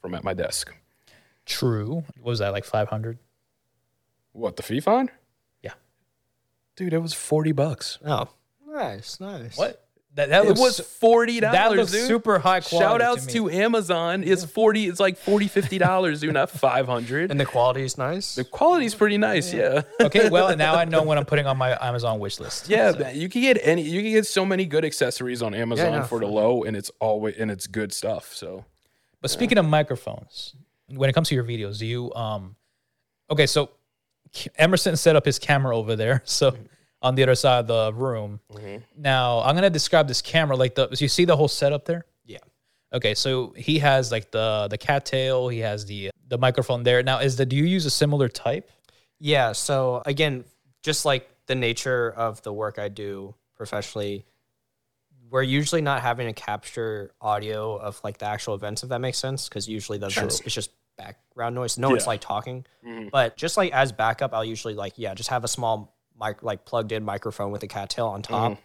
[0.01, 0.75] from at my desk.
[1.45, 2.05] True.
[2.17, 3.19] What was that like five hundred?
[4.33, 5.09] What, the Fifine?
[5.63, 5.73] Yeah.
[6.77, 7.99] Dude, it was 40 bucks.
[8.05, 8.29] Oh,
[8.67, 9.59] nice, nice.
[9.59, 9.85] What?
[10.15, 11.53] That that It looks was forty dollars.
[11.53, 12.09] that looks dude.
[12.09, 12.85] super high quality.
[12.85, 13.61] Shout outs to, to, me.
[13.61, 14.25] Amazon.
[14.25, 14.87] It's forty.
[14.87, 16.35] It's like 40 50 dollars, dude.
[16.35, 17.31] Not five hundred.
[17.31, 18.35] And the quality is nice.
[18.35, 19.53] The quality is pretty nice.
[19.55, 19.83] Yeah.
[20.01, 22.69] okay, well now I know what I'm putting on my Amazon wish list.
[22.69, 23.83] Yeah, man, you can get any.
[23.83, 26.91] You can get so many good accessories on Amazon no, for the low, and it's
[27.01, 28.35] always and it's good stuff.
[28.35, 28.65] So
[29.21, 30.57] But speaking of microphones,
[30.89, 32.57] when it comes to your videos, do you um
[33.31, 33.71] okay, so
[34.57, 36.57] Emerson set up his camera over there, so
[37.03, 38.41] on the other side of the room.
[38.53, 38.79] Mm-hmm.
[39.01, 42.05] Now I'm gonna describe this camera like the you see the whole setup there?
[42.25, 42.39] yeah.
[42.93, 47.03] Okay, so he has like the the cattail, he has the the microphone there.
[47.03, 48.71] Now is the do you use a similar type?
[49.19, 49.53] Yeah.
[49.53, 50.45] So again,
[50.83, 54.25] just like the nature of the work I do professionally,
[55.31, 59.19] we're usually not having to capture audio of like the actual events, if that makes
[59.19, 59.49] sense.
[59.49, 61.79] Because usually the events it's just background noise.
[61.79, 62.09] No one's Yeah.
[62.09, 62.67] like talking.
[62.87, 63.09] Mm-hmm.
[63.13, 66.65] But just like as backup, I'll usually like yeah, just have a small mic like
[66.65, 68.53] plugged in microphone with a cattail on top.
[68.53, 68.61] Mm-hmm.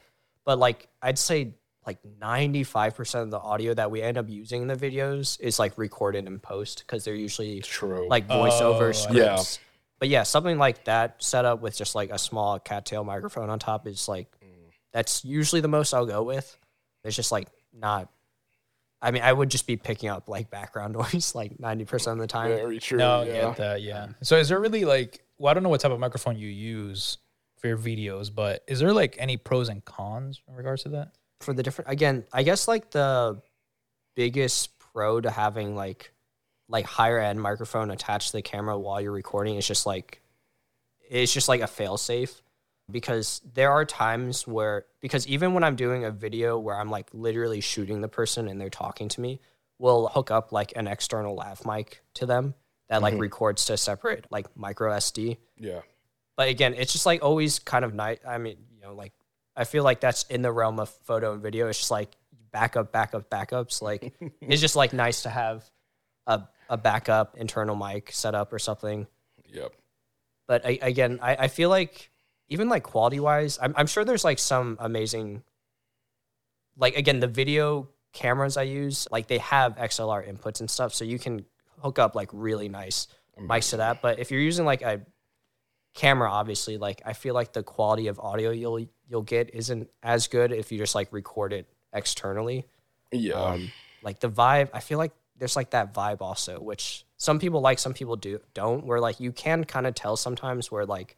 [0.46, 1.54] But like I'd say
[1.86, 5.78] like 95% of the audio that we end up using in the videos is like
[5.78, 8.08] recorded in post because they're usually true.
[8.10, 9.36] like voiceover oh, yeah.
[9.36, 9.60] scripts.
[10.00, 13.60] But yeah, something like that set up with just like a small cattail microphone on
[13.60, 14.72] top is like mm.
[14.92, 16.58] that's usually the most I'll go with.
[17.04, 18.10] It's just like not
[19.02, 22.28] I mean, I would just be picking up like background noise like 90% of the
[22.28, 22.50] time.
[22.50, 22.98] very true.
[22.98, 23.34] No, yeah.
[23.34, 24.08] get that, yeah.
[24.22, 27.18] So is there really like well, I don't know what type of microphone you use,
[27.74, 31.14] for your videos, but is there like any pros and cons in regards to that?
[31.42, 33.40] for the different again i guess like the
[34.16, 36.12] biggest pro to having like
[36.68, 40.22] like higher end microphone attached to the camera while you're recording is just like
[41.10, 42.42] it's just like a fail safe
[42.92, 47.08] because there are times where because even when i'm doing a video where i'm like
[47.14, 49.40] literally shooting the person and they're talking to me
[49.78, 52.54] we'll hook up like an external lav mic to them
[52.88, 53.22] that like mm-hmm.
[53.22, 55.82] records to separate like micro sd Yeah.
[56.38, 58.20] But again, it's just like always kind of nice.
[58.28, 59.14] I mean, you know, like
[59.56, 61.68] I feel like that's in the realm of photo and video.
[61.68, 62.12] It's just like
[62.52, 63.82] backup, backup, backups.
[63.82, 65.70] Like it's just like nice to have
[66.28, 69.08] a a backup internal mic set up or something.
[69.48, 69.74] Yep.
[70.48, 72.12] But I, again, I, I feel like
[72.50, 75.44] even like quality wise, I'm I'm sure there's like some amazing.
[76.78, 81.06] Like again, the video cameras I use, like they have XLR inputs and stuff, so
[81.06, 81.46] you can
[81.82, 83.08] hook up like really nice
[83.40, 84.02] mics to that.
[84.02, 85.02] But if you're using like a
[85.96, 90.28] camera obviously like i feel like the quality of audio you'll you'll get isn't as
[90.28, 92.66] good if you just like record it externally
[93.12, 93.34] Yeah.
[93.36, 93.72] um
[94.04, 97.80] like the vibe i feel like there's like that vibe also which some people like
[97.80, 101.16] some people do don't where like you can kind of tell sometimes where like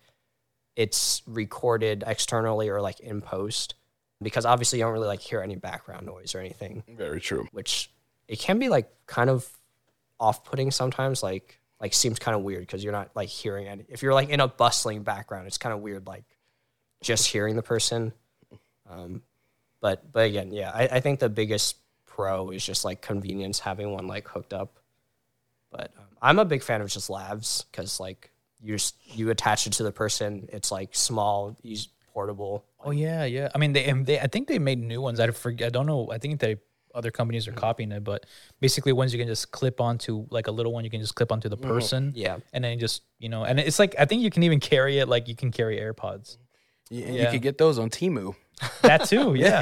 [0.75, 3.73] it's recorded externally or like in post
[4.21, 7.47] because obviously you don't really like hear any background noise or anything Very true.
[7.51, 7.89] which
[8.27, 9.47] it can be like kind of
[10.19, 14.13] off-putting sometimes like like seems kind of weird because you're not like hearing if you're
[14.13, 16.23] like in a bustling background it's kind of weird like
[17.01, 18.11] just hearing the person
[18.89, 19.21] um
[19.81, 23.91] but but again yeah I, I think the biggest pro is just like convenience having
[23.91, 24.79] one like hooked up
[25.71, 29.67] but um, i'm a big fan of just lavs because like you just you attach
[29.67, 33.49] it to the person it's like small easy portable Oh yeah, yeah.
[33.53, 35.19] I mean, they, they I think they made new ones.
[35.19, 35.67] I forget.
[35.67, 36.09] I don't know.
[36.09, 36.55] I think they
[36.95, 38.26] other companies are copying it, but
[38.60, 40.84] basically ones you can just clip onto like a little one.
[40.84, 41.67] You can just clip onto the mm-hmm.
[41.69, 42.12] person.
[42.15, 44.60] yeah And then you just you know, and it's like I think you can even
[44.60, 46.38] carry it like you can carry AirPods.
[46.89, 47.32] You, you Yeah.
[47.32, 48.36] could get those on Temu.
[48.82, 49.60] That too, yeah.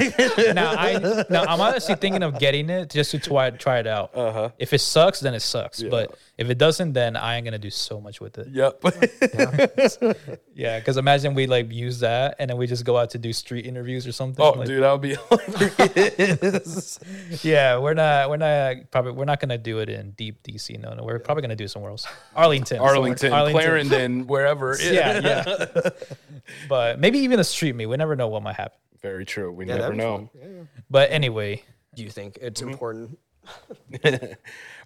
[0.54, 4.16] now I now I'm honestly thinking of getting it just to try try it out.
[4.16, 4.50] Uh-huh.
[4.58, 5.82] If it sucks, then it sucks.
[5.82, 8.48] But if it doesn't, then I ain't gonna do so much with it.
[8.50, 8.82] Yep.
[10.56, 13.30] Yeah, because imagine we like use that and then we just go out to do
[13.34, 14.42] street interviews or something.
[14.42, 15.14] oh, like, dude, that would be
[16.16, 16.98] hilarious.
[17.42, 20.80] Yeah, we're not we're not probably we're not gonna do it in deep DC.
[20.80, 22.06] No, no, we're probably gonna do it somewhere else.
[22.34, 24.78] Arlington, Arlington, somewhere- Clarendon, wherever.
[24.80, 25.90] Yeah, yeah.
[26.70, 27.84] but maybe even a street meet.
[27.86, 28.78] We never know what might happen.
[29.02, 29.52] Very true.
[29.52, 30.30] We yeah never that'd be know.
[30.40, 30.68] fun.
[30.90, 31.62] But anyway,
[31.94, 32.70] do you think it's Mm-hmm.
[32.70, 33.18] important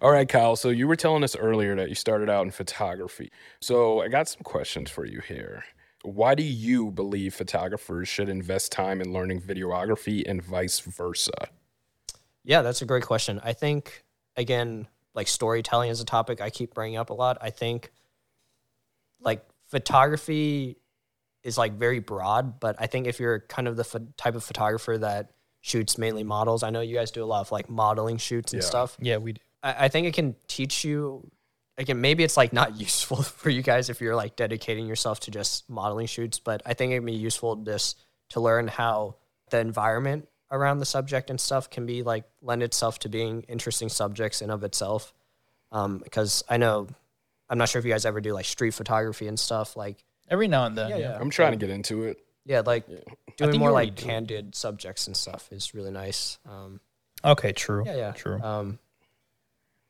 [0.01, 0.55] All right, Kyle.
[0.55, 3.31] So you were telling us earlier that you started out in photography.
[3.59, 5.63] So I got some questions for you here.
[6.03, 11.31] Why do you believe photographers should invest time in learning videography and vice versa?
[12.43, 13.39] Yeah, that's a great question.
[13.43, 14.03] I think
[14.35, 17.37] again, like storytelling is a topic I keep bringing up a lot.
[17.41, 17.91] I think
[19.19, 20.77] like photography
[21.43, 24.43] is like very broad, but I think if you're kind of the pho- type of
[24.43, 28.17] photographer that shoots mainly models, I know you guys do a lot of like modeling
[28.17, 28.67] shoots and Yeah.
[28.67, 28.97] stuff.
[28.99, 29.41] yeah, we do.
[29.63, 31.29] I, I think it can teach you.
[31.77, 35.31] Again, maybe it's like not useful for you guys if you're like dedicating yourself to
[35.31, 37.99] just modeling shoots, but I think it'd be useful just
[38.29, 39.15] to learn how
[39.49, 43.89] the environment around the subject and stuff can be like lend itself to being interesting
[43.89, 45.13] subjects in of itself.
[45.71, 46.87] Um, because I know,
[47.49, 49.75] I'm not sure if you guys ever do like street photography and stuff.
[49.77, 50.89] Like, every now and then.
[50.89, 51.17] Yeah, yeah.
[51.19, 52.17] I'm trying to get into it.
[52.45, 52.85] yeah, like
[53.37, 54.03] doing more like do.
[54.05, 56.39] candid subjects and stuff is really nice.
[56.49, 56.79] Um,
[57.23, 57.83] Okay, true.
[57.85, 58.41] yeah, yeah, true.
[58.41, 58.79] Um,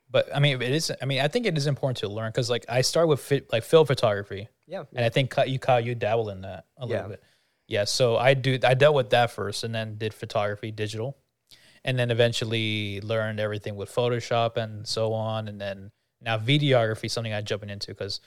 [0.10, 0.92] But I mean, it is.
[1.02, 3.50] I mean, I think it is important to learn because like I start with fit,
[3.54, 6.96] like film photography, yeah, and I think you Kyle, you dabble in that a Yeah.
[6.96, 7.24] little bit.
[7.68, 8.60] Yeah, so I do.
[8.66, 11.16] I dealt with that first, and then did photography digital,
[11.86, 17.14] and then eventually learned everything with Photoshop and so on, and then now videography, is
[17.14, 18.20] something I'm jumping into because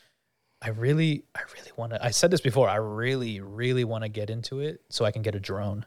[0.64, 2.03] I really, I really want to.
[2.03, 2.68] I said this before.
[2.68, 5.85] I really, really want to get into it so I can get a drone.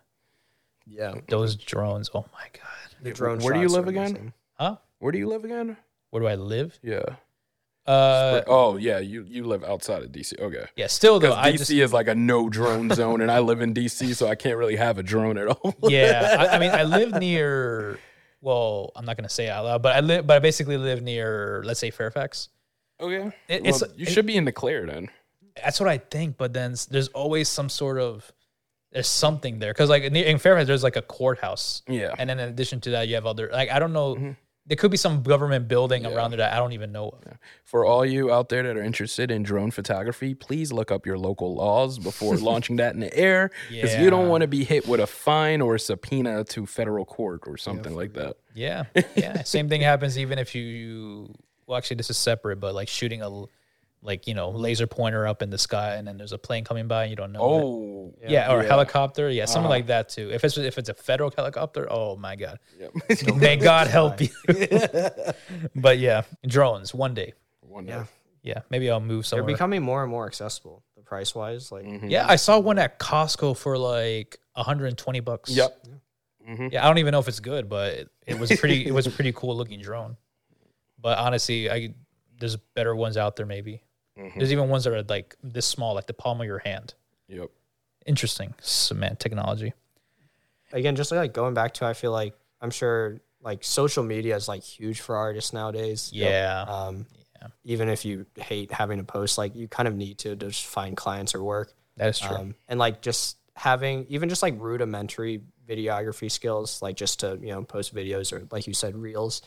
[0.85, 1.15] yeah.
[1.29, 4.11] Those drones, oh my god, The drone Where do you live again?
[4.11, 4.33] amazing.
[4.53, 4.75] huh?
[4.99, 5.77] Where do you live again?
[6.11, 6.77] Where do I live?
[6.83, 7.03] Yeah.
[7.87, 8.99] Uh, oh, yeah.
[8.99, 10.37] You you live outside of DC.
[10.39, 10.65] Okay.
[10.75, 10.87] yeah.
[10.87, 13.73] Still though, I DC just is like a no drone zone, and I live in
[13.73, 15.73] DC, so I can't really have a drone at all.
[15.83, 16.35] yeah.
[16.37, 17.97] I, I mean, I live near.
[18.41, 21.01] Well, I'm not gonna say it out loud, but I live, but I basically live
[21.01, 22.49] near, let's say Fairfax.
[22.99, 23.31] Okay.
[23.47, 25.09] It- Well, it's- you should be in the clear then.
[25.63, 28.31] That's what I think, but then there's always some sort of
[28.91, 32.13] there's something there because like in, in Fairfax there's like a courthouse, Yeah.
[32.17, 34.15] and then in addition to that you have other like I don't know.
[34.15, 34.31] Mm-hmm.
[34.67, 37.23] There could be some government building around there that I don't even know of.
[37.63, 41.17] For all you out there that are interested in drone photography, please look up your
[41.17, 44.85] local laws before launching that in the air because you don't want to be hit
[44.85, 48.35] with a fine or a subpoena to federal court or something like that.
[48.55, 48.83] Yeah,
[49.15, 49.43] yeah.
[49.43, 51.33] Same thing happens even if you.
[51.67, 53.29] Well, actually, this is separate, but like shooting a
[54.03, 56.87] like you know laser pointer up in the sky and then there's a plane coming
[56.87, 57.39] by and you don't know.
[57.39, 57.63] it.
[57.63, 58.67] Oh, yeah, or yeah.
[58.69, 59.69] helicopter, yeah, something Uh-huh.
[59.69, 60.29] like that too.
[60.31, 63.35] If it's if it's a federal helicopter, oh my god, Yep.
[63.35, 64.29] may God help you.
[65.75, 67.33] but yeah, drones one day.
[67.61, 67.99] One Yeah.
[68.03, 68.09] day.
[68.43, 69.45] Yeah, maybe I'll move somewhere.
[69.45, 71.69] They're becoming more and more accessible, the price wise.
[71.71, 72.09] Like, Mhm.
[72.09, 75.49] yeah, I saw one at Costco for like 120 bucks.
[75.49, 75.85] Yep.
[76.47, 76.71] Mhm.
[76.71, 78.85] Yeah, I don't even know if it's good, but it, it was pretty.
[78.87, 80.15] it was a pretty cool looking drone.
[80.99, 81.93] But honestly, I
[82.39, 83.45] there's better ones out there.
[83.45, 83.81] Maybe
[84.17, 84.35] Mhm.
[84.37, 86.93] there's even ones that are like this small, like the palm of your hand.
[87.27, 87.49] Yep.
[88.05, 89.73] Interesting, cement technology.
[90.73, 94.47] again, just like going back to, I feel like I'm sure like social media is
[94.47, 96.09] like huge for artists nowadays.
[96.13, 97.05] Yeah, Um,
[97.39, 97.47] Yeah.
[97.63, 100.97] Even if you hate having to post, like you kind of need to just find
[100.97, 101.73] clients or work.
[101.97, 102.35] that is true.
[102.35, 107.49] Um, and like just having even just like rudimentary videography skills, like just to you
[107.49, 109.41] know post videos or like you said reels,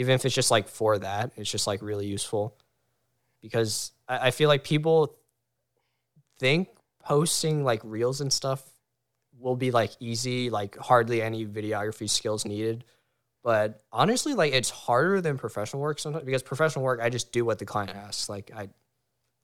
[0.00, 2.56] even if it's just like for that, it's just like really useful
[3.42, 5.14] because I, I feel like people
[6.38, 6.68] think
[7.04, 8.66] posting like reels and stuff
[9.38, 12.82] will be like easy, like hardly any videography skills needed.
[13.42, 17.44] But honestly, like it's harder than professional work sometimes because professional work, I just do
[17.44, 18.30] what the client asks.
[18.30, 18.70] Like I,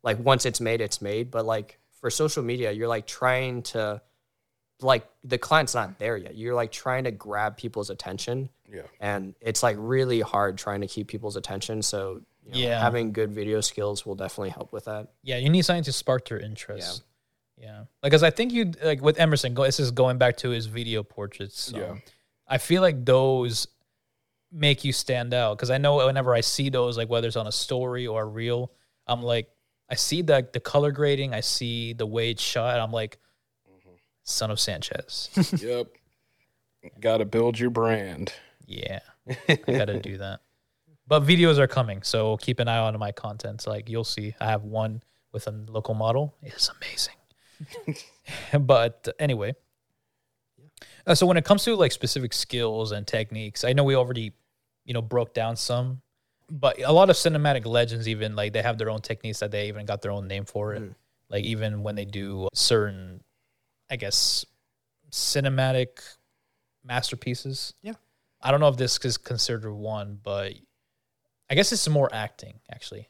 [0.03, 1.31] like once it's made, it's made.
[1.31, 4.01] But like for social media, you're like trying to,
[4.81, 6.37] like the client's not there yet.
[6.37, 8.83] You're like trying to grab people's attention, Yeah.
[9.01, 11.83] and it's like really hard trying to keep people's attention.
[11.83, 12.81] So you know, Yeah.
[12.81, 15.09] having good video skills will definitely help with that.
[15.23, 17.03] yeah, you need something to spark their interest.
[17.59, 19.55] Yeah, Like because I think you like with Emerson.
[19.55, 21.73] This is going back to his video portraits.
[21.73, 21.95] um, Yeah.
[22.47, 23.67] I feel like those
[24.53, 27.47] make you stand out because I know whenever I see those, like whether it's on
[27.47, 28.71] a story or a reel,
[29.07, 29.49] I'm like,
[29.89, 32.79] I see the the color grading, I see the way it's shot.
[32.79, 33.19] I'm like,
[34.27, 35.31] son of Sanchez.
[35.63, 35.87] yep.
[37.01, 38.33] Got to build your brand.
[38.67, 39.01] yeah,
[39.49, 40.41] I gotta do that.
[41.09, 43.67] But videos are coming, so keep an eye on my content.
[43.67, 46.35] Like you'll see, I have one with a local model.
[46.43, 47.15] It is amazing.
[48.67, 49.55] but anyway,
[51.07, 54.33] uh, so when it comes to like specific skills and techniques, I know we already,
[54.85, 56.03] you know, broke down some,
[56.51, 59.69] but a lot of cinematic legends even like they have their own techniques that they
[59.69, 60.83] even got their own name for it.
[60.83, 60.95] Mm.
[61.29, 63.23] Like even when they do certain,
[63.91, 64.45] I guess,
[65.11, 66.01] cinematic
[66.85, 67.75] masterpieces.
[67.83, 67.95] Yeah.
[68.41, 70.55] I don't know if this is considered one, but
[71.51, 73.09] I guess it's more acting actually.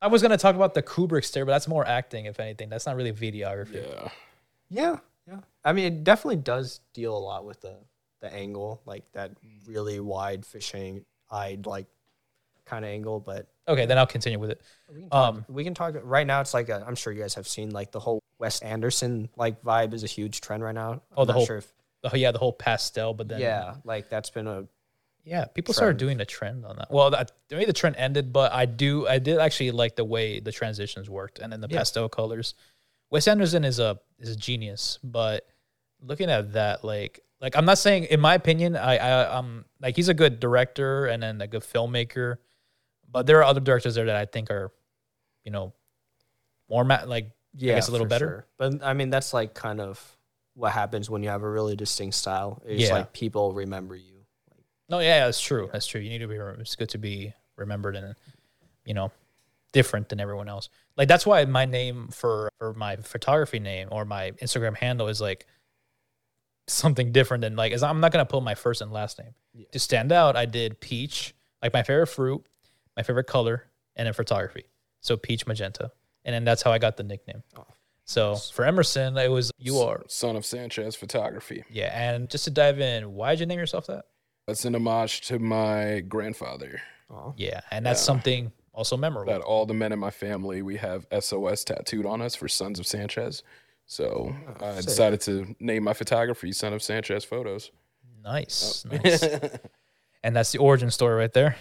[0.00, 2.68] I was gonna talk about the Kubrick stare, but that's more acting, if anything.
[2.68, 3.86] That's not really videography.
[3.86, 4.08] Yeah.
[4.68, 4.96] Yeah,
[5.26, 5.40] yeah.
[5.64, 7.76] I mean, it definitely does deal a lot with the
[8.20, 9.32] the angle, like that
[9.66, 11.86] really wide fishing eyed like
[12.66, 13.20] kind of angle.
[13.20, 14.60] But Okay, then I'll continue with it.
[14.92, 16.40] we can talk, Um, we can talk right now.
[16.40, 19.62] It's like i I'm sure you guys have seen like the whole Wes Anderson like
[19.62, 21.02] vibe is a huge trend right now.
[21.16, 21.72] Oh, I'm the not whole- sure if,
[22.06, 24.64] Oh yeah, the whole pastel, but then yeah, like that's been a
[25.24, 26.90] yeah, people started doing a trend on that.
[26.90, 30.38] Well, that, maybe the trend ended, but I do I did actually like the way
[30.38, 31.78] the transitions worked and then the Yeah.
[31.78, 32.54] pastel colors.
[33.08, 35.46] Wes Anderson is a is a genius, but
[36.02, 39.96] looking at that, like like I'm not saying in my opinion, I I um like
[39.96, 42.36] he's a good director and then a good filmmaker,
[43.10, 44.70] but there are other directors there that I think are,
[45.42, 45.72] you know,
[46.68, 48.26] more ma- like yeah, guess a little better.
[48.26, 48.46] sure.
[48.58, 50.16] But I mean, that's like kind of
[50.54, 52.62] what happens when you have a really distinct style.
[52.64, 52.94] It's Yeah.
[52.94, 54.24] like people remember you.
[54.88, 55.68] No, yeah, that's true.
[55.72, 56.00] That's true.
[56.00, 56.36] You need to be.
[56.60, 58.14] It's good to be remembered and,
[58.84, 59.10] you know,
[59.72, 60.68] different than everyone else.
[60.96, 65.20] Like that's why my name for for my photography name or my Instagram handle is
[65.20, 65.46] like
[66.66, 67.72] something different than like.
[67.72, 69.66] As I'm not gonna put my first and last name Yeah.
[69.72, 70.36] to stand out.
[70.36, 72.44] I did peach, like my favorite fruit,
[72.96, 73.64] my favorite color,
[73.96, 74.64] and then photography.
[75.00, 75.90] So peach magenta,
[76.24, 77.42] and then that's how I got the nickname.
[77.56, 77.66] Oh,
[78.04, 80.02] So for Emerson, it was you are.
[80.08, 81.64] Son of Sanchez Photography.
[81.70, 84.06] Yeah, and just to dive in, why did you name yourself that?
[84.46, 86.82] That's an homage to my grandfather.
[87.10, 88.06] Oh, Yeah, and that's Yeah.
[88.06, 89.32] something also memorable.
[89.32, 92.78] That all the men in my family, we have SOS tattooed on us for Sons
[92.78, 93.42] of Sanchez.
[93.86, 94.86] So Oh, I sick.
[94.86, 97.70] decided to name my photography Son of Sanchez Photos.
[98.22, 99.22] Nice, nice.
[100.22, 101.56] and that's the origin story right there.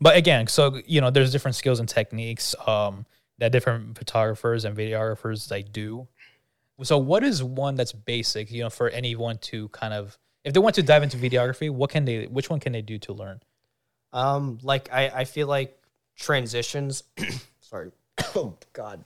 [0.00, 3.06] But again, so you know, there's different skills and techniques um,
[3.38, 6.06] that different photographers and videographers they do.
[6.82, 8.50] So, what is one that's basic?
[8.50, 11.90] You know, for anyone to kind of, if they want to dive into videography, what
[11.90, 12.24] can they?
[12.26, 13.40] Which one can they do to learn?
[14.12, 15.76] Um, like I, I feel like
[16.16, 17.04] transitions.
[17.60, 17.90] sorry.
[18.34, 19.04] Oh God.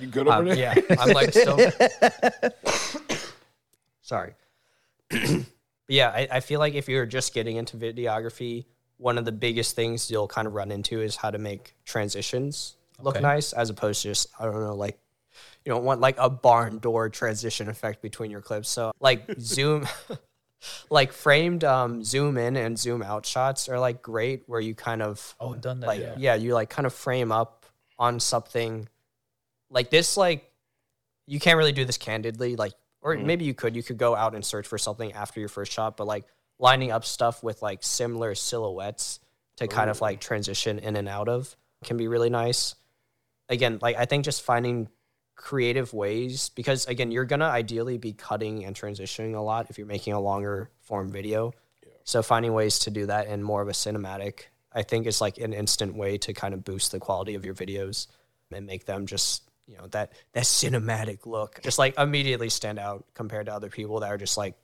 [0.00, 0.56] You good over Um, there?
[0.56, 1.58] yeah, I'm like still.
[4.02, 4.34] sorry.
[5.88, 8.64] Yeah, I, I feel like if you're just getting into videography,
[8.98, 12.76] one of the biggest things you'll kind of run into is how to make transitions
[13.00, 13.22] look Okay.
[13.22, 14.98] nice, as opposed to just I don't know, like
[15.64, 18.68] you don't want like a barn door transition effect between your clips.
[18.70, 19.86] So like zoom.
[20.90, 25.02] like framed um, zoom in and zoom out shots are like great where you kind
[25.02, 25.86] of Oh, done that.
[25.86, 26.14] like yeah.
[26.16, 26.34] yeah.
[26.34, 27.66] you like kind of frame up
[27.98, 28.88] on something
[29.70, 30.50] like this like
[31.26, 32.72] you can't really do this candidly like
[33.02, 33.26] or Mm-hmm.
[33.26, 35.96] maybe you could you could go out and search for something after your first shot
[35.96, 36.24] but like
[36.58, 39.20] lining up stuff with like similar silhouettes
[39.56, 42.74] to kind of like transition in and out of can be really nice.
[43.48, 44.88] Again like i think just finding
[45.36, 49.86] creative ways because again you're gonna ideally be cutting and transitioning a lot if you're
[49.86, 51.52] making a longer form video.
[52.04, 54.46] So finding ways to do that in more of a cinematic
[54.76, 57.54] i think is like an instant way to kind of boost the quality of your
[57.54, 58.06] videos
[58.52, 63.04] and make them just you know that that cinematic look just like immediately stand out
[63.14, 64.54] compared to other people that are just like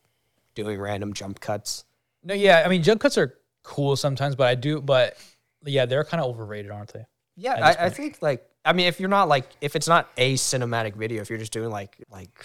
[0.55, 1.84] doing random jump cuts
[2.22, 2.62] No, yeah.
[2.64, 5.16] I mean, jump cuts are cool sometimes, but I do, but
[5.64, 7.05] yeah, they're kind of overrated, aren't they?
[7.36, 10.34] Yeah, I, I think like I mean, if you're not like if it's not a
[10.34, 12.44] cinematic video, if you're just doing like like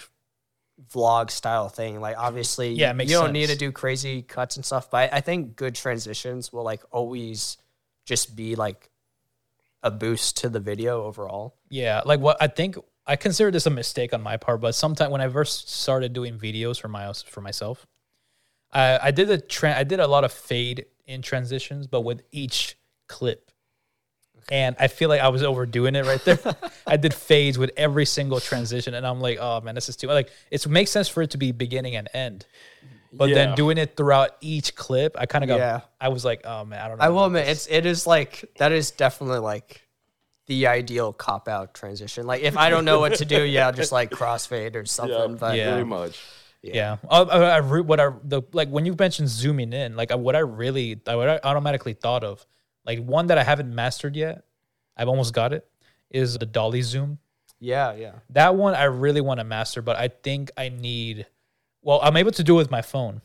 [0.92, 4.56] vlog style thing, like obviously Yeah, it makes you don't need to do crazy cuts
[4.56, 4.90] and stuff.
[4.90, 7.58] But I, I think good transitions will like always
[8.06, 8.90] just be like
[9.82, 11.54] a boost to the video overall.
[11.68, 15.10] Yeah, like what I think I consider this a mistake on my part, but sometimes
[15.10, 17.86] when I first started doing videos for my for myself,
[18.72, 22.22] I I did a tra- I did a lot of fade in transitions, but with
[22.32, 23.50] each clip,
[24.50, 26.38] and I feel like I was overdoing it right there.
[26.86, 30.06] I did fades with every single transition, and I'm like, oh man, this is too
[30.08, 32.46] like it makes sense for it to be beginning and end,
[33.12, 33.34] but Yeah.
[33.36, 35.80] then doing it throughout each clip, I kind of got Yeah.
[36.00, 37.04] I was like, oh man, I don't know.
[37.04, 37.66] I will admit this.
[37.66, 39.82] it's it is like that is definitely like
[40.46, 42.26] the ideal cop out transition.
[42.26, 45.36] Like if I don't know what to do, yeah, I'll just like crossfade or something.
[45.36, 45.72] but Yeah.
[45.72, 46.18] Pretty much.
[46.62, 46.96] Yeah.
[47.08, 49.96] I, I, uh, uh, I re- what I the like when you mentioned zooming in,
[49.96, 52.44] like what I really what I automatically thought of,
[52.84, 54.44] like one that I haven't mastered yet,
[54.96, 55.68] I've almost got it,
[56.10, 57.18] is the dolly zoom.
[57.60, 58.12] yeah, yeah.
[58.30, 61.26] That one I really want to master, but I think I need.
[61.82, 63.22] Well, I'm able to do it with my phone.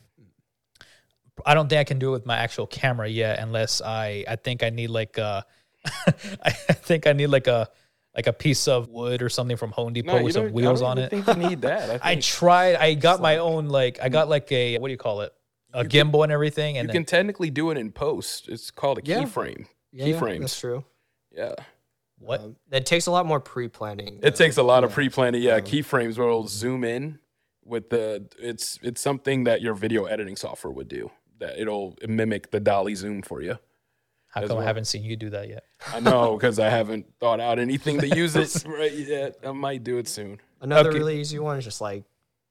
[1.45, 4.23] I don't think I can do it with my actual camera yet, unless I.
[4.27, 5.41] I think I need like uh,
[5.85, 6.25] a.
[6.45, 7.69] I think I need like a
[8.15, 11.05] like a piece of wood or something from Home Depot with some wheels on it.
[11.05, 11.89] I think you need that.
[12.03, 12.75] I, I tried.
[12.75, 15.33] I got my own like I got like a what do you call it?
[15.75, 18.47] A gimbal and everything, and you then, can technically do it in post.
[18.47, 19.23] It's called a Yeah.
[19.23, 19.65] keyframe.
[19.91, 20.39] Yeah, yeah, Keyframes.
[20.41, 20.85] That's true.
[21.31, 21.53] Yeah.
[22.19, 22.41] what?
[22.41, 24.19] Um, it takes a lot more pre-planning.
[24.21, 25.41] It takes a lot of pre-planning.
[25.41, 27.17] Yeah, keyframes where it'll zoom in
[27.65, 28.25] with the.
[28.37, 31.09] It's it's something that your video editing software would do.
[31.39, 33.57] That it'll mimic the dolly zoom for you.
[34.33, 34.61] How come well.
[34.61, 35.63] I haven't seen you do that yet?
[35.93, 39.37] I know because I haven't thought out anything to use it right yet.
[39.45, 40.39] I might do it soon.
[40.59, 40.97] Another Okay.
[40.97, 42.03] really easy one is just like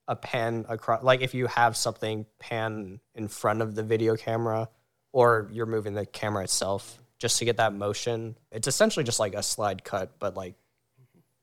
[0.07, 1.03] a pan across.
[1.03, 4.69] Like if you have something pan in front of the video camera,
[5.13, 8.37] or you're moving the camera itself, just to get that motion.
[8.51, 10.55] It's essentially just like a slide cut, but like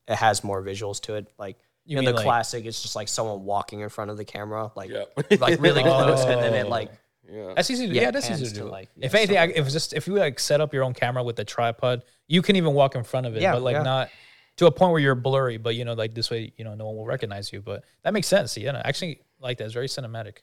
[0.07, 1.27] it has more visuals to it.
[1.37, 4.25] Like You in the like- classic, it's just like someone walking in front of the
[4.25, 5.03] camera, like Yeah.
[5.39, 6.69] like really close, and then it Oh.
[6.69, 6.91] like
[7.31, 7.53] Yeah.
[7.55, 7.87] That's easy.
[7.87, 8.65] To, Yeah, yeah, that's easy to to, do.
[8.69, 11.37] like, if anything, I, if just if you like set up your own camera with
[11.39, 13.83] a tripod, you can even walk in front of it, Yeah, but like yeah.
[13.83, 14.09] not
[14.57, 15.57] to a point where you're blurry.
[15.57, 17.61] But you know, like this way, you know, no one will recognize you.
[17.61, 18.57] But that makes sense.
[18.57, 19.65] Yeah, no, actually like that.
[19.65, 20.37] It's very cinematic.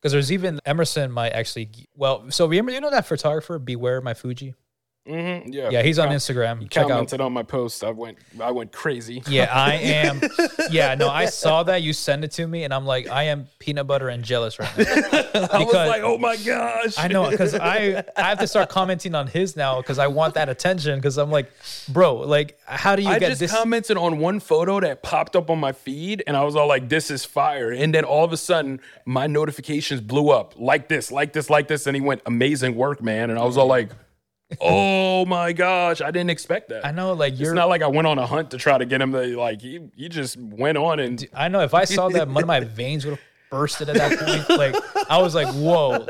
[0.00, 2.30] Because there's even Emerson might actually well.
[2.30, 4.54] So remember, you know that photographer, Beware My Fuji.
[5.06, 5.52] Mm-hmm.
[5.52, 5.70] Yeah.
[5.70, 6.60] Yeah, he's on Instagram.
[6.60, 6.90] He Check out.
[6.90, 7.84] commented on my post.
[7.84, 8.18] I went.
[8.40, 9.22] I went crazy.
[9.28, 10.20] Yeah, I am.
[10.70, 13.46] Yeah, no, I saw that you sent it to me, and I'm like, I am
[13.58, 14.84] peanut butter and jealous right now.
[15.52, 16.98] I was like, oh my gosh.
[16.98, 20.34] I know because I I have to start commenting on his now because I want
[20.34, 21.50] that attention because I'm like,
[21.88, 23.52] bro, like, how do you I get just this?
[23.52, 26.88] commented on one photo that popped up on my feed, and I was all like,
[26.88, 31.12] "This is fire!" And then all of a sudden, my notifications blew up like this,
[31.12, 33.90] like this, like this, and he went, "Amazing work, man!" And I was all like,
[34.60, 37.54] "Oh my gosh, I didn't expect that." I know, like you're.
[37.54, 39.60] not like I went on a hunt to try to get him to like.
[39.60, 42.60] He he just went on and I know if I saw that, one of my
[42.80, 43.20] veins would have
[43.50, 44.58] bursted at that point.
[44.58, 44.76] Like
[45.10, 46.04] I was like, whoa.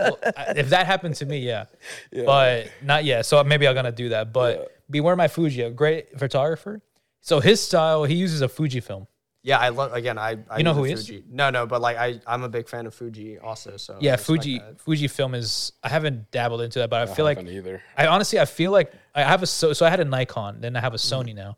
[0.56, 1.64] If that happened to me, yeah.
[2.12, 3.26] But not yet.
[3.26, 4.32] So maybe I'm gonna do that.
[4.32, 6.80] But beware my Fuji, a great photographer.
[7.20, 9.06] So his style, he uses a Fuji film.
[9.46, 9.58] Yeah.
[9.58, 10.18] I love again.
[10.18, 11.06] I, I You know use who a he is?
[11.06, 11.24] Fuji.
[11.30, 13.76] No, no, but like I I'm a big fan of Fuji also.
[13.78, 14.80] So Yeah, Fuji that.
[14.80, 15.72] Fuji film is.
[15.82, 17.80] I haven't dabbled into that, but I feel like either.
[17.96, 20.76] I honestly, I feel like I have a so, so I had a Nikon, then
[20.76, 21.28] I have a Mm-hmm.
[21.30, 21.56] Sony now.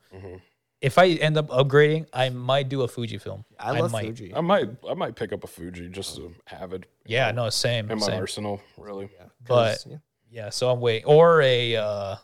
[0.80, 3.44] If I end up upgrading, I might do a Fuji film.
[3.58, 4.04] I love might.
[4.06, 4.32] Fuji.
[4.32, 7.90] I might I might pick up a Fuji just to have it Yeah, no, same,
[7.90, 8.20] in my same.
[8.20, 8.60] arsenal.
[8.76, 9.08] Really,
[9.44, 9.96] But 'Cause, yeah.
[10.30, 12.16] yeah, so I'm waiting, or a, uh,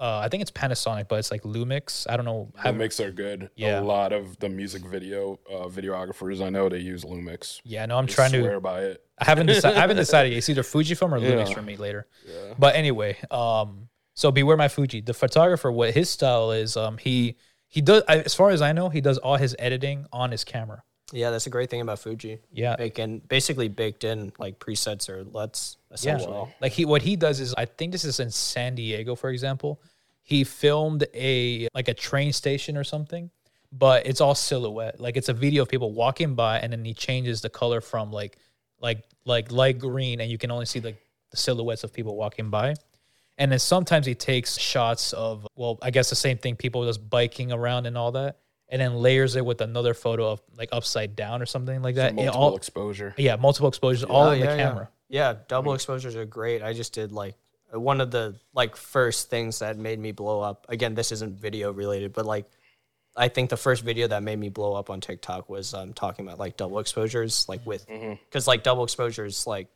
[0.00, 2.06] uh, I think it's Panasonic, but it's like Lumix.
[2.10, 2.50] I don't know.
[2.64, 3.50] Lumix are good.
[3.56, 3.80] Yeah.
[3.80, 7.60] A lot of the music video uh, videographers I know they use Lumix.
[7.64, 8.60] yeah, no, I'm They trying swear to.
[8.60, 9.04] by it.
[9.18, 9.76] I haven't decided.
[9.78, 10.30] I haven't decided.
[10.32, 10.38] yet.
[10.38, 11.54] It's either Fujifilm or Lumix Yeah.
[11.54, 12.06] for me later.
[12.58, 15.00] But anyway, um, so beware my Fuji.
[15.00, 17.36] The photographer, what his style is, um, he
[17.68, 18.02] he does.
[18.08, 20.82] As far as I know, he does all his editing on his camera.
[21.14, 22.38] Yeah, that's a great thing about Fuji.
[22.50, 22.74] Yeah.
[22.76, 25.24] Bake in, basically baked in like presets or
[25.92, 26.16] LUTs Yeah.
[26.16, 26.54] essentially.
[26.60, 29.80] Like he what he does is I think this is in San Diego, for example.
[30.22, 33.30] He filmed a like a train station or something,
[33.72, 35.00] but it's all silhouette.
[35.00, 38.12] Like it's a video of people walking by and then he changes the color from
[38.12, 38.38] like
[38.80, 42.50] like like light green and you can only see like the silhouettes of people walking
[42.50, 42.74] by.
[43.38, 47.08] And then sometimes he takes shots of well, I guess the same thing, people just
[47.10, 48.38] biking around and all that,
[48.72, 52.12] and then layers it with another photo of like upside down or something like that.
[52.12, 53.14] It Multiple all, exposure.
[53.16, 54.62] yeah, multiple exposures, all Oh, in the yeah, yeah.
[54.68, 54.88] camera.
[55.08, 56.62] Yeah, double exposures are great.
[56.62, 57.36] I just did like
[57.70, 60.66] one of the like first things that made me blow up.
[60.68, 62.46] Again, this isn't video related, but like
[63.14, 66.26] I think the first video that made me blow up on TikTok was um talking
[66.26, 69.68] about like double exposures, like with because like double exposures like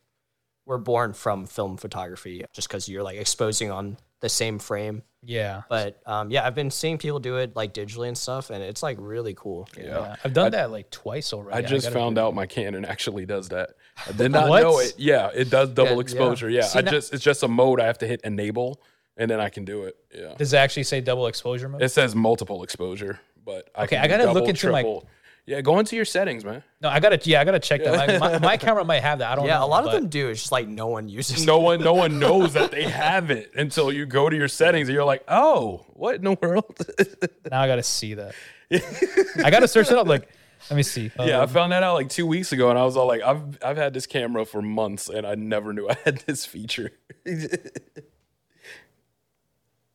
[0.65, 5.03] were born from film photography, just because you're like exposing on the same frame.
[5.23, 5.63] Yeah.
[5.69, 8.81] But um, yeah, I've been seeing people do it like digitally and stuff, and it's
[8.81, 9.67] like really cool.
[9.77, 9.83] Yeah.
[9.85, 11.57] Yeah, I've done that like twice already.
[11.57, 13.71] I just gotta found out my Canon actually does that.
[14.07, 14.63] I did not What?
[14.63, 14.93] know it.
[14.97, 15.99] Yeah, it does double yeah.
[16.01, 16.49] exposure.
[16.49, 18.81] Yeah, See, I now- just it's just a mode I have to hit enable,
[19.17, 19.97] and then I can do it.
[20.15, 21.81] Yeah, Does it actually say double exposure mode?
[21.81, 25.07] it says multiple exposure, but I Okay, can I gotta look double, into my- triple.
[25.47, 26.61] Yeah, go into your settings, man.
[26.81, 27.17] no, I gotta.
[27.23, 28.19] Yeah, I gotta check that.
[28.19, 29.31] My, my, my camera might have that.
[29.31, 29.45] I don't.
[29.45, 30.27] Yeah, know, a lot of them do.
[30.27, 31.45] It's just like no one uses.
[31.45, 34.89] No one, no one knows that they have it until you go to your settings
[34.89, 36.77] and you're like, oh, what in the world?
[37.49, 38.35] Now I gotta see that.
[39.41, 40.05] I gotta search it up.
[40.05, 40.27] Like,
[40.69, 41.11] let me see.
[41.17, 43.21] yeah, I Um, found that out like two weeks ago, and I was all like,
[43.21, 46.91] I've I've had this camera for months, and I never knew I had this feature.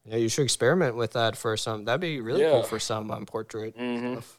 [0.04, 1.84] Yeah, you should experiment with that for some.
[1.84, 2.50] That'd be really Yeah.
[2.52, 4.38] cool for some um, portrait stuff.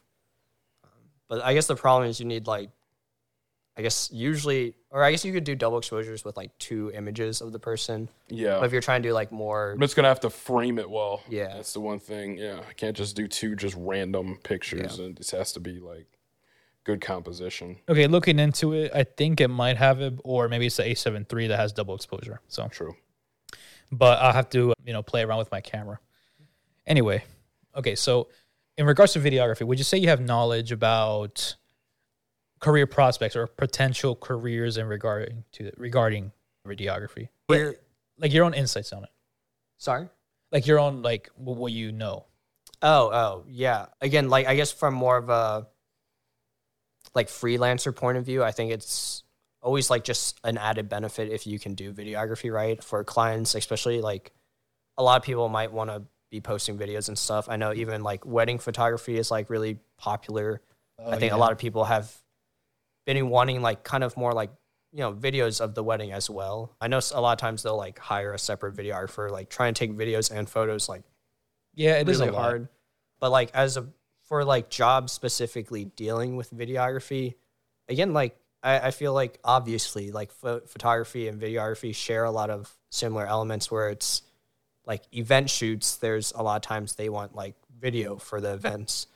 [1.33, 2.69] But I guess the problem is you need like,
[3.75, 7.41] I guess usually, or I guess you could do double exposures with like two images
[7.41, 8.07] of the person.
[8.29, 10.77] yeah, But if you're trying to do like more, I'm just gonna have to frame
[10.77, 11.23] it well.
[11.27, 11.55] Yeah.
[11.55, 12.37] that's the one thing.
[12.37, 16.05] Yeah, I can't just do two just random pictures, and this has to be like
[16.83, 17.77] good composition.
[17.89, 21.25] okay, looking into it, I think it might have it, or maybe it's the A7
[21.35, 22.41] III that has double exposure.
[22.47, 22.95] So, True.
[23.91, 25.97] but I'll have to you know play around with my camera.
[26.85, 27.23] Anyway,
[27.75, 28.27] okay, so
[28.77, 31.55] in regards to videography, would you say you have knowledge about
[32.59, 36.31] career prospects or potential careers in regarding to regarding
[36.67, 37.29] videography?
[37.49, 37.75] We're-
[38.17, 39.09] Like your own insights on it,
[39.77, 40.07] sorry.
[40.51, 42.25] like your own like wh- what you know.
[42.81, 43.87] Oh, oh, yeah.
[44.01, 45.67] Again, like I guess from more of a
[47.15, 49.23] like freelancer point of view, I think it's
[49.61, 54.01] always like just an added benefit if you can do videography right for clients, especially
[54.01, 54.31] like
[54.97, 56.03] a lot of people might want to
[56.33, 57.47] be posting videos and stuff.
[57.47, 60.61] I know even like wedding photography is like really popular.
[60.97, 62.11] Oh, I think a lot of people have
[63.05, 64.49] been wanting like kind of more like
[64.91, 66.75] you know videos of the wedding as well.
[66.81, 69.75] I know a lot of times they'll like hire a separate videographer, like try and
[69.75, 71.03] take videos and photos like
[71.75, 72.41] Yeah, it is really lot.
[72.41, 72.67] hard.
[73.19, 73.85] But like as a
[74.23, 77.35] for like jobs specifically dealing with videography,
[77.87, 82.49] again, like I, I feel like obviously like pho- photography and videography share a lot
[82.49, 84.23] of similar elements where it's
[84.85, 85.97] like event shoots.
[85.97, 89.07] There's a lot of times they want like video for the events.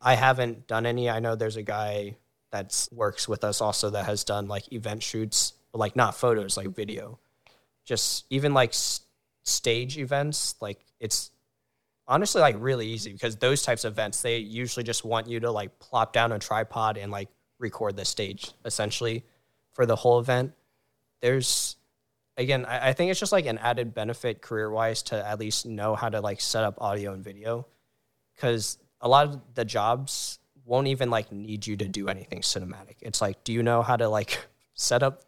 [0.00, 1.08] I haven't done any.
[1.08, 2.16] I know there's a guy
[2.50, 6.56] that works with us also that has done like event shoots, but like not photos,
[6.56, 7.18] like video.
[7.84, 9.00] Just even like s-
[9.42, 11.30] stage events, like it's
[12.06, 15.50] honestly like really easy because those types of events they usually just want you to
[15.50, 19.24] like plop down a tripod and like record the stage essentially
[19.72, 20.52] for the whole event.
[21.20, 21.76] There's
[22.36, 25.66] again, I, I think it's just like an added benefit career wise to at least
[25.66, 27.66] know how to like set up audio and video
[28.34, 32.96] because a lot of the jobs won't even like need you to do anything cinematic.
[33.02, 34.38] It's like, do you know how to like
[34.74, 35.22] set up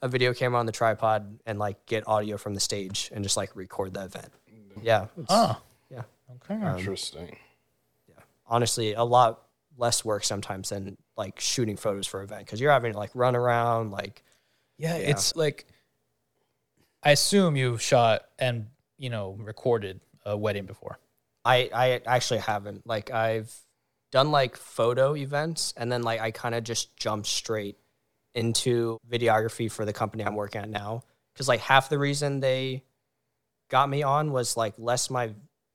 [0.00, 3.36] a video camera on the tripod and like get audio from the stage and just
[3.36, 4.32] like record the event?
[4.82, 5.04] Yeah.
[5.18, 6.02] it's- Oh, Yeah.
[6.36, 6.54] okay.
[6.62, 7.36] Um, Interesting.
[8.08, 8.14] Yeah.
[8.46, 9.42] Honestly a lot
[9.78, 13.10] less work sometimes than like shooting photos for an event because you're having to like
[13.14, 14.22] run around like
[14.78, 15.66] Yeah, it's like
[17.06, 18.66] I assume you've shot and
[18.98, 20.98] you know recorded a wedding before.
[21.44, 22.84] I I actually haven't.
[22.84, 23.54] Like I've
[24.10, 27.76] done like photo events and then like I kind of just jumped straight
[28.34, 31.04] into videography for the company I'm working at now.
[31.32, 32.82] Because like half the reason they
[33.70, 35.30] got me on was like less my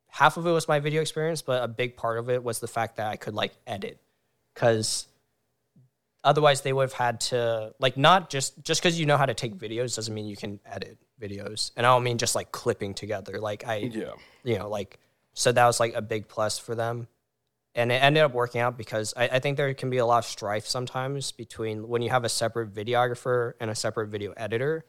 [0.10, 2.68] half of it was my video experience but a big part of it was the
[2.68, 4.02] fact that I could like edit.
[4.54, 5.08] Because
[6.26, 9.34] otherwise they would have had to like not just just because you know how to
[9.34, 12.94] take videos doesn't mean you can edit videos and I don't mean just like clipping
[12.94, 14.12] together like I Yeah.
[14.44, 15.00] you know, like
[15.34, 17.08] so that was like a big plus for them.
[17.74, 20.18] And it ended up working out because I, I think there can be a lot
[20.18, 24.84] of strife sometimes between when you have a separate videographer and a separate video editor.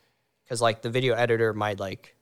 [0.48, 2.16] Cause like the video editor might like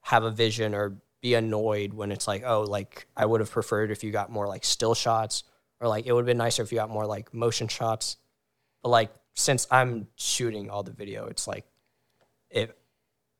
[0.00, 3.90] have a vision or be annoyed when it's like, oh, like I would have preferred
[3.90, 5.44] if you got more like still shots,
[5.80, 8.16] or like it would have been nicer if you got more like motion shots.
[8.82, 11.64] But like since I'm shooting all the video, it's like
[12.50, 12.70] if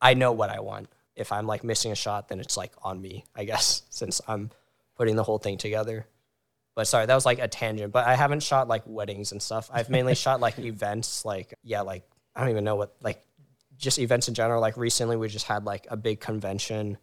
[0.05, 0.91] I know what I want.
[1.17, 4.51] If I'm like missing a shot, then it's like on me, I guess, since I'm
[4.97, 6.07] putting the whole thing together.
[6.77, 7.93] But sorry, that was like a tangent.
[7.93, 9.71] But I haven't shot like weddings and stuff.
[9.73, 12.05] I've mainly shot like events, like yeah, like
[12.37, 13.25] I don't even know what like
[13.79, 14.61] just events in general.
[14.61, 16.99] Like recently, we just had like a big convention.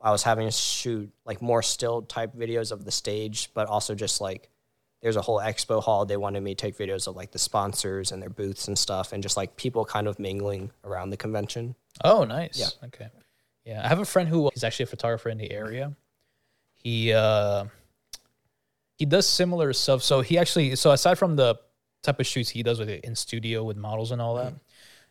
[0.00, 3.94] I was having to shoot like more still type videos of the stage, but also
[3.94, 4.48] just like
[5.00, 6.04] there's a whole expo hall.
[6.06, 9.12] They wanted me to take videos of like the sponsors and their booths and stuff,
[9.12, 11.74] and just like people kind of mingling around the convention.
[12.04, 12.58] Oh, nice.
[12.58, 12.86] Yeah.
[12.88, 13.08] Okay.
[13.64, 15.92] Yeah, I have a friend who is actually a photographer in the area.
[16.76, 17.66] He uh
[18.96, 20.02] he does similar stuff.
[20.02, 21.56] So he actually so aside from the
[22.02, 24.54] type of shoots he does with it in studio with models and all that,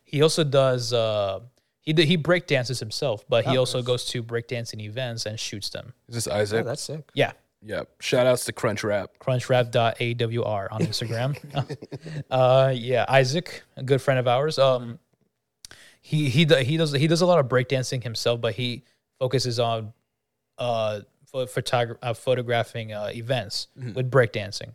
[0.04, 1.40] he also does uh
[1.80, 5.70] he he break dances himself, but he Oh, also goes to breakdancing events and shoots
[5.70, 5.94] them.
[6.08, 6.64] Is this Oh, Isaac?
[6.66, 7.08] that's sick.
[7.14, 7.32] Yeah.
[7.62, 7.90] Yep.
[8.00, 9.10] Shout outs to Crunch Rap.
[9.20, 12.24] crunchwrap.awr on Instagram.
[12.30, 14.58] uh, yeah, Isaac, a good friend of ours.
[14.58, 14.98] Um,
[16.00, 18.84] he he he does he does a lot of breakdancing himself, but he
[19.18, 19.92] focuses on
[20.56, 21.00] uh,
[21.34, 24.72] uh photographing uh, events with breakdancing,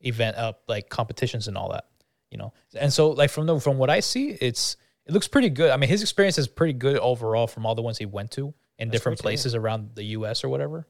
[0.00, 1.86] event uh, like competitions and all that.
[2.30, 5.50] You know, and so like from the from what I see, it's it looks pretty
[5.50, 5.70] good.
[5.70, 8.54] I mean, his experience is pretty good overall from all the ones he went to
[8.78, 10.42] in different places around the U.S.
[10.42, 10.86] or whatever.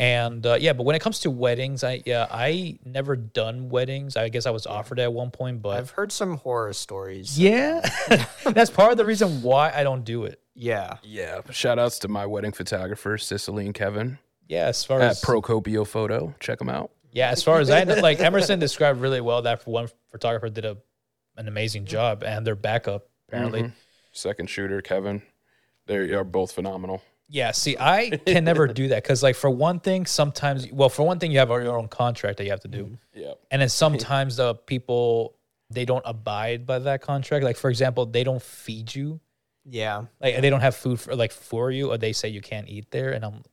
[0.00, 4.16] And uh, yeah, but when it comes to weddings, I yeah I never done weddings.
[4.16, 7.38] I guess I was offered at one point, but I've heard some horror stories.
[7.38, 7.86] yeah,
[8.44, 10.40] that's part of the reason why I don't do it.
[10.54, 10.96] Yeah.
[11.02, 11.42] Yeah.
[11.50, 15.86] Shout outs to my wedding photographers, Cicely and Kevin Yeah, as far at as Procopio
[15.86, 16.34] Photo.
[16.40, 16.90] Check them out.
[17.12, 20.64] yeah, as far as I know, like Emerson described really well that one photographer did
[20.64, 20.78] a
[21.36, 23.70] an amazing job, and their backup apparently.
[24.12, 25.20] Second shooter, Kevin.
[25.86, 27.02] They are both phenomenal.
[27.32, 31.06] Yeah, see, I can never do that because, like, for one thing, sometimes, well, for
[31.06, 32.94] one thing, you have your own contract that you have to do, mm-hmm.
[33.20, 33.34] Yeah.
[33.52, 35.36] and then sometimes the people
[35.72, 37.44] they don't abide by that contract.
[37.44, 39.20] Like, for example, they don't feed you,
[39.64, 40.06] Yeah.
[40.20, 42.90] like they don't have food for like for you, or they say you can't eat
[42.90, 43.44] there, and I'm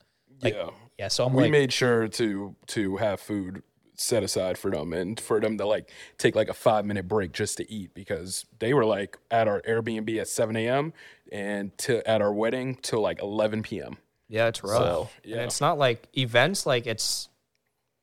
[0.42, 0.70] like, yeah.
[0.98, 3.62] yeah, so I'm we like, made sure to to have food
[3.98, 7.32] set aside for them and for them to like take like a five minute break
[7.32, 10.94] just to eat because they were like at our Airbnb at 7 a.m.
[11.32, 13.98] and to at our wedding till like 11 p.m.
[14.30, 14.78] Yeah, it's rough.
[14.78, 17.30] So, And it's not like events, like it's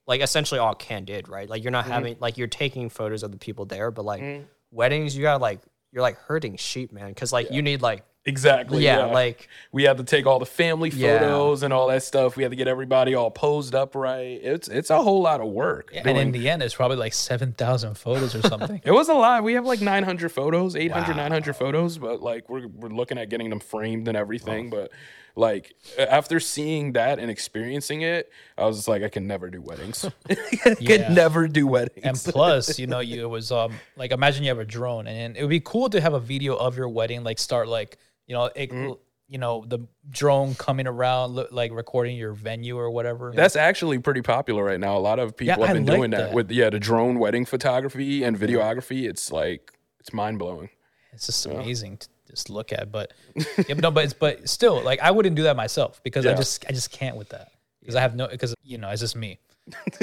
[0.07, 1.49] like essentially all candid, right?
[1.49, 1.93] Like you're not mm-hmm.
[1.93, 4.45] having like you're taking photos of the people there, but like mm-hmm.
[4.71, 5.61] weddings, you got like
[5.93, 8.83] you're like hurting sheep, man, because like you need like Exactly.
[8.85, 11.19] yeah, like we had to take all the family Yeah.
[11.19, 12.37] photos and all that stuff.
[12.37, 14.41] We had to get everybody all posed up right.
[14.43, 15.93] It's it's a whole lot of work.
[15.95, 18.81] and in the end, it's probably like seven thousand photos or something.
[18.85, 19.45] It was a lot.
[19.45, 23.51] We have like 900 photos, 800, 900 photos, but like we're we're looking at getting
[23.51, 24.71] them framed and everything.
[24.71, 24.91] But
[25.37, 29.61] like after seeing that and experiencing it, I was just like, I can never do
[29.61, 30.05] weddings.
[30.31, 30.37] I
[30.81, 30.87] Yeah.
[31.07, 32.05] could never do weddings.
[32.05, 35.37] and plus, you know, you it was um like imagine you have a drone, and
[35.37, 38.35] it would be cool to have a video of your wedding, like start like you
[38.35, 38.93] know it, Mm-hmm.
[39.29, 43.33] you know the drone coming around, look, like recording your venue or whatever.
[43.35, 44.97] That's actually pretty popular right now.
[44.97, 46.35] A lot of people Yeah, have been like doing that, that.
[46.35, 49.09] with yeah, the drone wedding photography and videography.
[49.09, 50.69] It's like it's mind blowing.
[51.13, 52.91] It's just amazing to just look at.
[52.93, 56.27] But yeah, but no, but it's but still, like I wouldn't do that myself because
[56.27, 59.01] I just I just can't with that because I have no because you know it's
[59.01, 59.39] just me.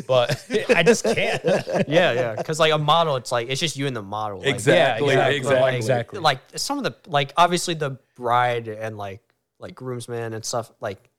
[0.07, 0.43] But
[0.75, 1.43] I just can't.
[1.87, 4.39] yeah, yeah, because like a model, it's like it's just you and the model.
[4.39, 5.61] Like, Exactly, Yeah, exactly, exactly.
[5.61, 6.19] like, exactly.
[6.19, 9.21] Like some of the like obviously the bride and like
[9.59, 11.09] like groomsmen and stuff like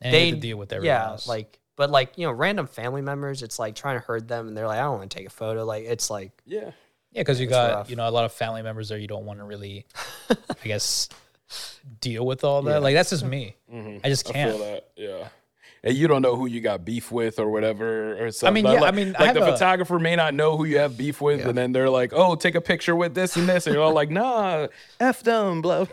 [0.00, 1.28] And they to deal with everything yeah else.
[1.28, 4.56] like but like you know random family members it's like trying to herd them and
[4.56, 6.70] they're like I don't want to take a photo like it's like Yeah.
[7.12, 7.90] Yeah, because you got rough.
[7.90, 8.96] you know a lot of family members there.
[8.98, 9.84] You don't want to really,
[10.30, 11.08] I guess,
[12.00, 12.82] deal with all that.
[12.82, 13.56] Like that's just me.
[13.72, 13.98] Mm-hmm.
[14.04, 14.52] I just can't.
[14.56, 14.88] feel that.
[14.96, 15.28] Yeah.
[15.82, 18.62] And you don't know who you got beef with or whatever or something.
[18.64, 20.76] mean, yeah, like, I mean, I like the a- photographer may not know who you
[20.78, 23.66] have beef with, and then they're like, "Oh, take a picture with this and this,"
[23.66, 24.66] and you're all like, "Nah,
[25.00, 25.86] f them, blah."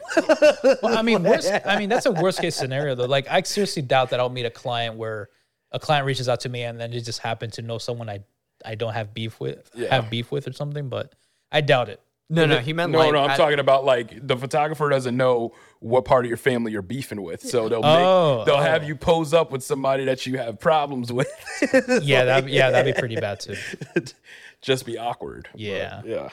[0.83, 3.05] Well, I mean, worst, I mean that's a worst case scenario though.
[3.05, 5.29] Like I seriously doubt that I'll meet a client where
[5.71, 8.19] a client reaches out to me and then they just happen to know someone I
[8.65, 9.93] I don't have beef with, Yeah.
[9.95, 10.89] have beef with or something.
[10.89, 11.13] But
[11.51, 12.01] I doubt it.
[12.29, 15.15] No no he meant No, like no, I'm I- talking about like the photographer doesn't
[15.15, 18.61] know what part of your family you're beefing with, so they'll Oh, make, they'll oh.
[18.61, 21.29] have you pose up with somebody that you have problems with.
[22.03, 23.55] Yeah, that yeah that'd be pretty bad too.
[24.61, 25.47] Just be awkward.
[25.55, 26.01] Yeah.
[26.03, 26.29] yeah.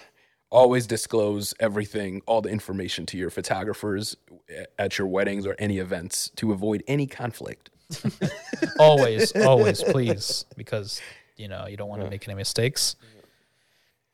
[0.51, 4.17] Always disclose everything, all the information to your photographers
[4.79, 7.71] at your weddings or any events to avoid any conflict.
[8.79, 11.01] always, always, please, because
[11.37, 12.97] you know you don't want to make any mistakes.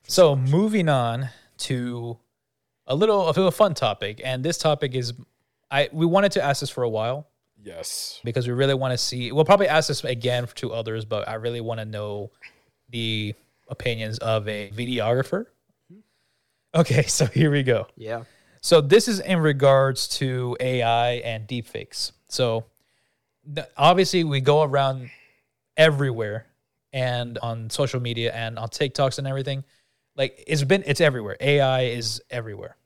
[0.09, 1.29] So moving on
[1.61, 2.19] to
[2.87, 5.13] a little of a fun topic, and this topic is
[5.71, 7.29] I we wanted to ask this for a while
[7.63, 8.21] Yes.
[8.25, 9.33] because we really want to see.
[9.33, 12.31] We'll probably ask this again to others, but I really want to know
[12.89, 13.35] the
[13.69, 15.47] opinions of a videographer.
[16.75, 17.87] Okay, so here we go.
[17.97, 18.25] Yeah.
[18.63, 22.13] So this is in regards to AI and deepfakes.
[22.29, 22.65] So
[23.77, 25.11] obviously we go around
[25.77, 26.47] everywhere
[26.93, 29.65] and on social media and on TikToks and everything.
[30.17, 31.37] Like it's been it's everywhere.
[31.41, 32.77] AI is everywhere.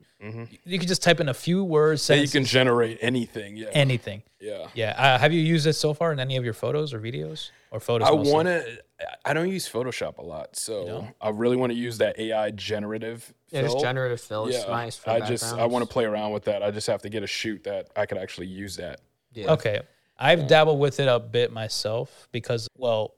[0.65, 3.57] You can just type in a few words, Yeah, you can generate anything.
[3.57, 3.67] Yeah.
[3.73, 4.23] anything.
[4.39, 4.69] yeah.
[4.73, 4.95] Yeah.
[4.97, 7.79] Uh, have you used it so far in any of your photos or videos or
[7.79, 8.07] photos?
[8.07, 8.79] I want to.
[9.23, 13.31] I don't use Photoshop a lot, so I really want to use that AI generative.
[13.49, 16.45] Yeah, just generative fill is nice for I just I want to play around with
[16.45, 16.63] that.
[16.63, 19.01] I just have to get a shoot that I could actually use that.
[19.33, 19.51] Yeah.
[19.51, 19.81] Okay.
[20.17, 23.15] I've dabbled with it a bit myself because, well,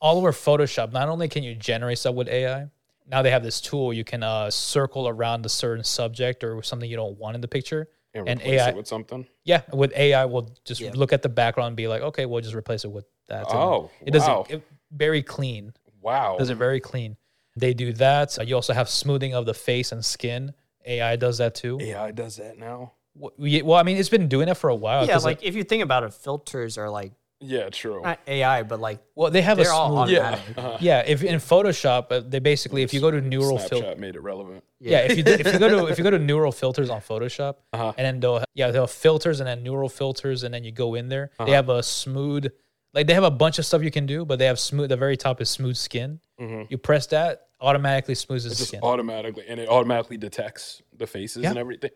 [0.00, 2.70] all over Photoshop, not only can you generate stuff with AI,
[3.06, 6.88] now they have this tool you can uh, circle around a certain subject or something
[6.88, 7.88] you don't want in the picture.
[8.16, 9.26] And, And replace AI it with something.
[9.44, 10.92] Yeah, with AI, we'll just Yeah.
[10.94, 13.46] look at the background and be like, okay, we'll just replace it with that.
[13.50, 14.46] And Oh, it does wow.
[14.48, 15.72] it, it very clean.
[16.00, 16.36] Wow.
[16.38, 17.16] Does it very clean.
[17.56, 18.38] They do that.
[18.38, 20.54] Uh, You also have smoothing of the face and skin.
[20.86, 21.78] AI does that too.
[21.80, 22.92] AI does that now.
[23.16, 25.06] W- we- Well, I mean, it's been doing it for a while.
[25.06, 28.00] Yeah, 'cause, like if you think about it, filters are like Yeah, true.
[28.02, 30.16] not AI, but like well, they have a they're all smooth.
[30.18, 30.44] automatic.
[30.56, 30.64] yeah.
[30.64, 30.78] Uh-huh.
[30.80, 34.14] Yeah, if in Photoshop, uh, they basically if you go to neural Snapchat filter, made
[34.16, 34.64] it relevant.
[34.80, 37.00] yeah, if you do- if you go to if you go to neural filters on
[37.00, 37.92] Photoshop, Uh-huh.
[37.98, 40.94] and then they'll yeah they'll have filters and then neural filters and then you go
[40.94, 41.44] in there, Uh-huh.
[41.46, 42.46] they have a smooth
[42.94, 44.88] like they have a bunch of stuff you can do, but they have smooth.
[44.88, 46.20] The very top is smooth skin.
[46.38, 48.56] You press that, automatically smooths the Mm-hmm.
[48.58, 48.80] Just skin.
[48.82, 51.50] automatically, and it automatically detects the faces Yeah.
[51.50, 51.90] and everything.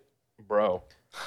[0.47, 0.83] Bro,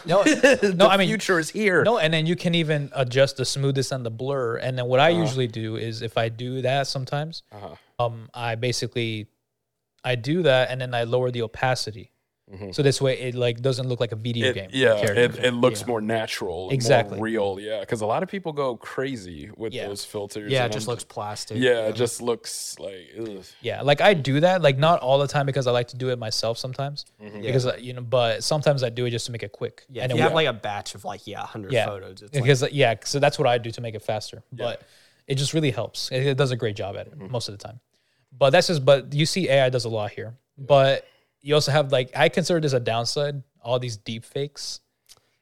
[0.06, 0.24] No,
[0.76, 1.84] no, I mean future is here.
[1.84, 4.58] No, and then you can even adjust the smoothness and the blur.
[4.58, 7.76] And then what I usually do is if I do that sometimes, Uh-huh.
[8.06, 9.28] um, I basically
[10.04, 12.12] I do that and then I lower the opacity.
[12.74, 14.70] So this way it like doesn't look like a video It- game.
[14.74, 17.16] yeah, it, it looks more natural, Exactly.
[17.16, 17.58] more real.
[17.62, 19.88] Yeah, because a lot of people go crazy with Yeah.
[19.88, 20.52] those filters.
[20.52, 21.58] yeah, it just I'm- looks plastic.
[21.58, 23.08] Yeah, it just looks like.
[23.18, 23.46] Ugh.
[23.62, 26.10] yeah, like I do that, like not all the time because I like to do
[26.10, 27.06] it myself sometimes.
[27.42, 29.86] Because uh, you know, but sometimes I do it just to make it quick.
[29.90, 31.86] Yeah, and if then you have we- like a batch of like yeah, hundred yeah,
[31.86, 32.22] photos.
[32.22, 34.44] It's like, because yeah, so that's what I do to make it faster.
[34.52, 34.82] But
[35.26, 36.12] it just really helps.
[36.12, 37.32] It, it does a great job at it Mm-hmm.
[37.32, 37.80] most of the time.
[38.38, 38.84] But that's just.
[38.84, 40.34] But you see, AI does a lot here.
[40.58, 41.06] But
[41.42, 43.44] you also have like I consider this a downside.
[43.64, 44.80] All these deep fakes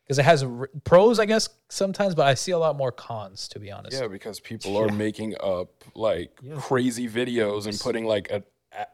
[0.10, 3.48] because it has r- pros, I guess sometimes, but I see a lot more cons
[3.50, 4.02] to be honest.
[4.02, 8.42] Yeah, because people are making up like crazy videos and putting like a, a,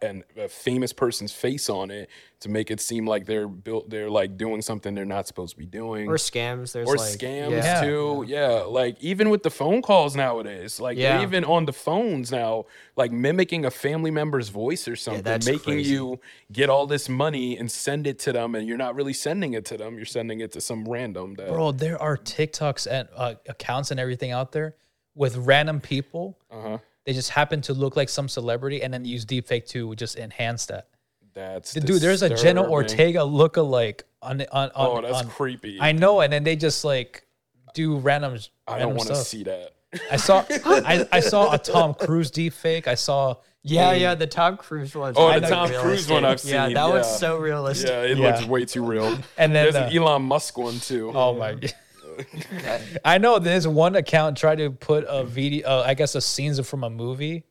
[0.01, 2.09] an, a famous person's face on it
[2.39, 3.89] to make it seem like they're built.
[3.89, 6.07] They're like doing something they're not supposed to be doing.
[6.07, 6.71] or scams.
[6.71, 7.81] There's or like scams yeah.
[7.81, 8.23] too.
[8.27, 11.21] Yeah, like even with the phone calls nowadays, like Yeah.
[11.21, 12.65] even on the phones now,
[12.95, 15.91] like mimicking a family member's voice or something, that's making crazy.
[15.93, 16.19] you
[16.51, 19.65] get all this money and send it to them, and you're not really sending it
[19.65, 19.97] to them.
[19.97, 21.33] You're sending it to some random.
[21.35, 24.75] That, Bro, there are TikToks and uh, accounts and everything out there
[25.15, 26.37] with random people.
[26.49, 26.77] uh-huh.
[27.05, 30.65] They just happen to look like some celebrity and then use deepfake to just enhance
[30.67, 30.87] that.
[31.33, 32.71] That's Dude, there's a Jenna disturbing.
[32.71, 34.71] Ortega lookalike on on on.
[34.75, 35.77] Oh, that's on- creepy.
[35.79, 37.27] I know, and then they just like
[37.73, 38.37] do random.
[38.67, 39.73] I random don't want to see that.
[40.11, 42.87] I saw I, I saw a Tom Cruise deepfake.
[42.87, 45.13] I saw Yeah, yeah, the Tom Cruise one.
[45.15, 46.23] Oh, I the know Tom Cruise one.
[46.25, 46.53] I've seen.
[46.53, 47.15] Yeah, seen, that one's yeah.
[47.17, 47.89] so realistic.
[47.89, 48.27] Yeah, it Yeah.
[48.35, 49.17] looks way too real.
[49.37, 51.11] And then there's an uh, Elon Musk one too.
[51.13, 51.57] Oh my!
[53.05, 56.59] I know there's one account tried to put a video, uh, I guess, a scenes
[56.67, 57.43] from a movie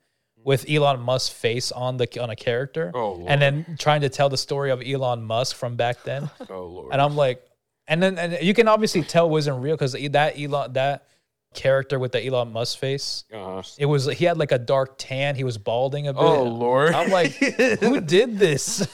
[0.42, 3.30] with Elon Musk's face on the on a character, Oh, Lord.
[3.30, 6.28] and then trying to tell the story of Elon Musk from back then.
[6.50, 6.92] Oh lord.
[6.92, 7.42] and I'm like,
[7.88, 11.06] and then and you can obviously tell it wasn't real because that Elon that
[11.54, 13.62] character with the Elon Musk face, Uh-huh.
[13.78, 15.34] it was he had like a dark tan.
[15.36, 16.20] He was balding a bit.
[16.22, 16.92] Oh lord.
[16.94, 18.86] I'm like, who did this?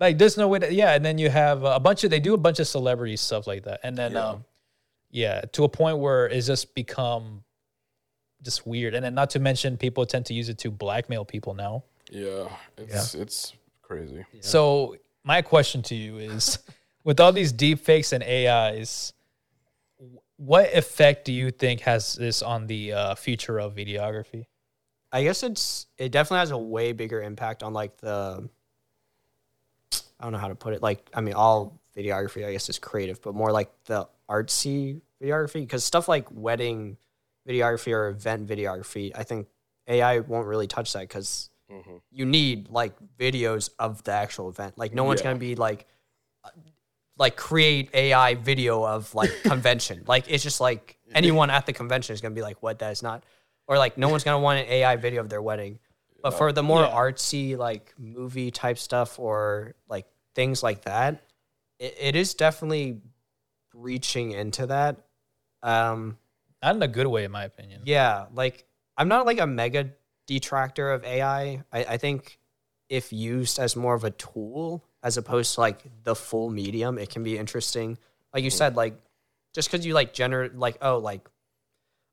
[0.00, 0.94] like, there's no way that, yeah.
[0.94, 3.62] And then you have a bunch of, they do a bunch of celebrity stuff like
[3.64, 3.78] that.
[3.84, 4.26] And then, Yeah.
[4.30, 4.44] um,
[5.12, 7.44] yeah, to a point where it's just become
[8.42, 8.94] just weird.
[8.94, 11.84] And then, not to mention, people tend to use it to blackmail people now.
[12.78, 13.52] yeah, it's it's
[13.82, 14.24] crazy.
[14.40, 16.58] So, my question to you is
[17.04, 19.12] with all these deep fakes and AIs,
[20.36, 24.46] what effect do you think has this on the uh, future of videography?
[25.12, 28.48] I guess it's it definitely has a way bigger impact on like the
[29.92, 30.82] I don't know how to put it.
[30.82, 35.60] Like I mean, all videography I guess is creative, but more like the artsy videography
[35.60, 36.96] because stuff like wedding
[37.48, 39.48] videography or event videography, I think
[39.88, 41.50] AI won't really touch that because
[42.10, 44.76] you need like videos of the actual event.
[44.76, 45.28] Like no one's Yeah.
[45.28, 45.86] gonna be like
[46.44, 46.50] uh,
[47.18, 50.04] like create AI video of like convention.
[50.06, 52.78] like it's just like anyone at the convention is gonna be like, what?
[52.80, 53.24] That is not,
[53.66, 55.78] or like no one's gonna want an AI video of their wedding.
[56.22, 56.94] But for the more Yeah.
[56.94, 61.22] artsy like movie type stuff or like things like that,
[61.78, 63.00] it, it is definitely
[63.74, 64.96] reaching into that.
[65.62, 66.18] Um,
[66.62, 67.82] Not in a good way, in my opinion.
[67.84, 68.64] yeah, like
[68.96, 69.90] I'm not like a mega
[70.26, 71.62] detractor of AI.
[71.72, 72.38] I, I think
[72.88, 77.10] if used as more of a tool as opposed to like the full medium, it
[77.10, 77.98] can be interesting.
[78.34, 78.94] Like you said, like
[79.54, 81.28] just because you like generate like oh like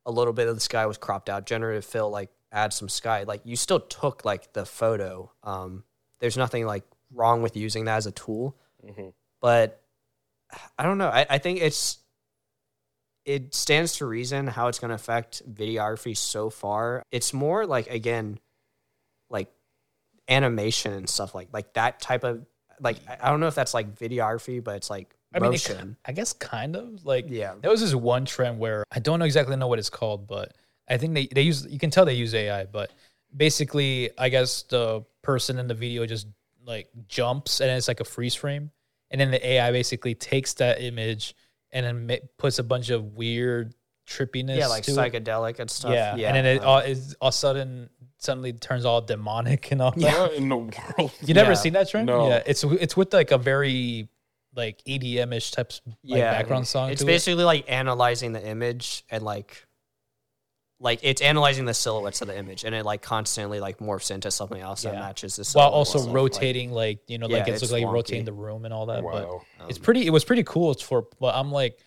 [0.06, 3.24] a little bit of the sky was cropped out, generative fill like add some sky.
[3.24, 5.32] Like you still took like the photo.
[5.44, 5.84] Um,
[6.20, 6.84] there's nothing like
[7.14, 8.56] wrong with using that as a tool,
[9.42, 9.82] but
[10.78, 11.10] I don't know.
[11.10, 12.00] I, I think it's
[13.26, 17.04] it stands to reason how it's going to affect videography so far.
[17.12, 18.40] It's more like again,
[19.30, 19.52] like
[20.28, 22.46] animation and stuff like like that type of
[22.80, 25.98] like I don't know if that's like videography, but it's like I mean, it, motion.
[26.06, 27.54] I guess kind of like Yeah.
[27.62, 30.54] There was this one trend where I don't know exactly know what it's called, but
[30.88, 32.92] I think they they use you can tell they use AI, but
[33.36, 36.28] basically, I guess the person in the video just
[36.66, 38.72] like jumps and it's like a freeze frame,
[39.12, 41.36] and then the AI basically takes that image
[41.72, 43.74] and then ma- puts a bunch of weird
[44.08, 44.96] trippiness, yeah, like to it.
[44.96, 45.92] psychedelic and stuff.
[45.94, 50.20] Yeah, and then it all is all sudden suddenly turns all demonic and all that.
[50.20, 51.12] What in the world?
[51.22, 51.56] You never Yeah.
[51.56, 52.08] seen that trend?
[52.08, 52.28] No.
[52.28, 54.10] Yeah, it's it's with like a very
[54.56, 56.90] like EDM ish types like yeah, background song.
[56.90, 57.12] It's to it.
[57.14, 59.66] basically like analyzing the image and like
[60.82, 64.32] like it's analyzing the silhouettes of the image and it like constantly like morphs into
[64.32, 65.00] something else that Yeah.
[65.02, 67.72] matches the while also and stuff, like- rotating like, you know like Yeah, it's, it's
[67.72, 67.92] like wonky.
[67.94, 69.42] rotating the room and all that Wow.
[69.60, 71.80] but it's pretty it was pretty cool it's for but i'm like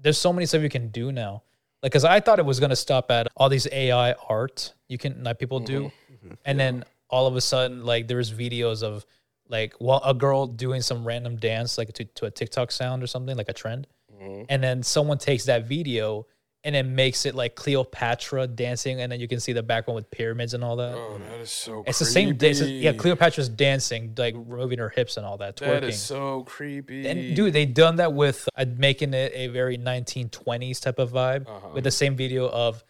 [0.00, 1.42] there's so many stuff you can do now
[1.82, 4.96] like because i thought it was going to stop at all these ai art you
[4.98, 5.90] can like people do
[6.24, 6.34] Mm-hmm.
[6.44, 9.04] and then all of a sudden like there's videos of
[9.48, 13.06] like well a girl doing some random dance like to, to a tiktok sound or
[13.06, 14.44] something like a trend Mm-hmm.
[14.48, 16.26] and then someone takes that video
[16.66, 20.10] and it makes it like cleopatra dancing and then you can see the background with
[20.10, 21.84] pyramids and all that Oh, that is so.
[21.86, 22.36] it's the same.
[22.40, 22.92] It's a- yeah.
[22.92, 25.80] Cleopatra's dancing, like moving her hips and all that, twerking.
[25.80, 27.06] That is so creepy.
[27.06, 31.46] and dude, they done that with uh, making it a very 1920s type of vibe
[31.48, 31.68] Uh-huh.
[31.74, 32.82] with the same video of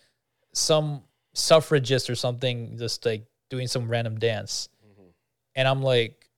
[0.54, 1.02] some
[1.34, 5.08] suffragist or something just like doing some random dance, Mm-hmm.
[5.56, 6.28] and I'm like,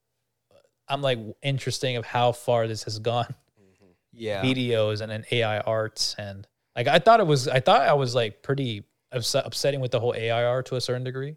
[0.89, 3.33] I'm like interesting of how far this has gone.
[4.11, 4.43] yeah.
[4.43, 6.45] Videos and then AI arts and
[6.79, 7.47] like I thought it was.
[7.47, 10.81] I thought I was like pretty upset, upsetting with the whole AI art to a
[10.81, 11.35] certain degree.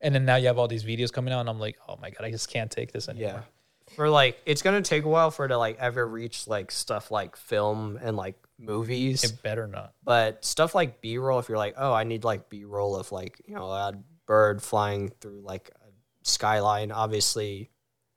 [0.00, 2.10] And then now you have all these videos coming out, and I'm like, oh my
[2.10, 3.30] god, I just can't take this anymore.
[3.30, 3.94] Yeah.
[3.94, 7.10] For like it's gonna take a while for it to like ever reach like stuff
[7.10, 9.22] like film and like movies.
[9.22, 9.92] It better not.
[10.02, 13.12] But stuff like B roll, if you're like, oh, I need like B roll of
[13.12, 13.92] like, you know, a
[14.26, 15.90] bird flying through like a
[16.22, 17.70] skyline, obviously,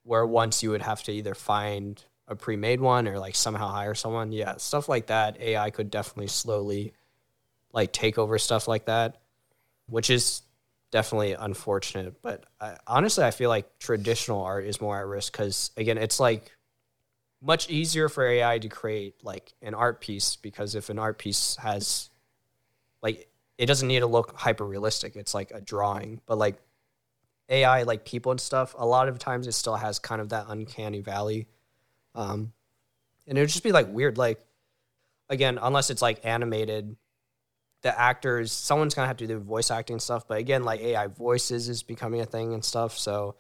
[0.03, 3.67] where once you would have to either find a pre made one or like somehow
[3.67, 4.32] hire someone.
[4.32, 5.39] Yeah, stuff like that.
[5.39, 6.93] AI could definitely slowly
[7.73, 9.21] like take over stuff like that,
[9.88, 10.41] which is
[10.91, 12.21] definitely unfortunate.
[12.21, 16.19] But I, honestly, I feel like traditional art is more at risk because, again, it's
[16.19, 16.51] like
[17.41, 21.57] much easier for AI to create like an art piece because if an art piece
[21.57, 22.09] has
[23.01, 25.15] like it doesn't need to look hyper realistic.
[25.15, 26.57] It's like a drawing, but like
[27.49, 30.45] AI, like people and stuff, a lot of times it still has kind of that
[30.49, 31.47] uncanny valley.
[32.16, 32.53] Um,
[33.28, 34.39] and it would just be like weird, like
[35.30, 36.95] again, unless it's like animated,
[37.82, 40.28] the actors, someone's gonna have to do the voice acting stuff.
[40.28, 42.97] But again, like AI voices is becoming a thing and stuff.
[42.97, 43.36] So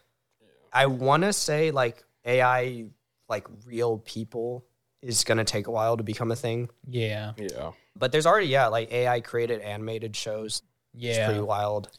[0.71, 2.85] I want to say like AI,
[3.29, 4.65] like real people,
[5.01, 6.69] is gonna take a while to become a thing.
[6.87, 7.71] Yeah, Yeah.
[7.97, 10.61] But there's already yeah, like AI created animated shows.
[10.93, 11.11] Yeah.
[11.11, 11.89] It's pretty wild.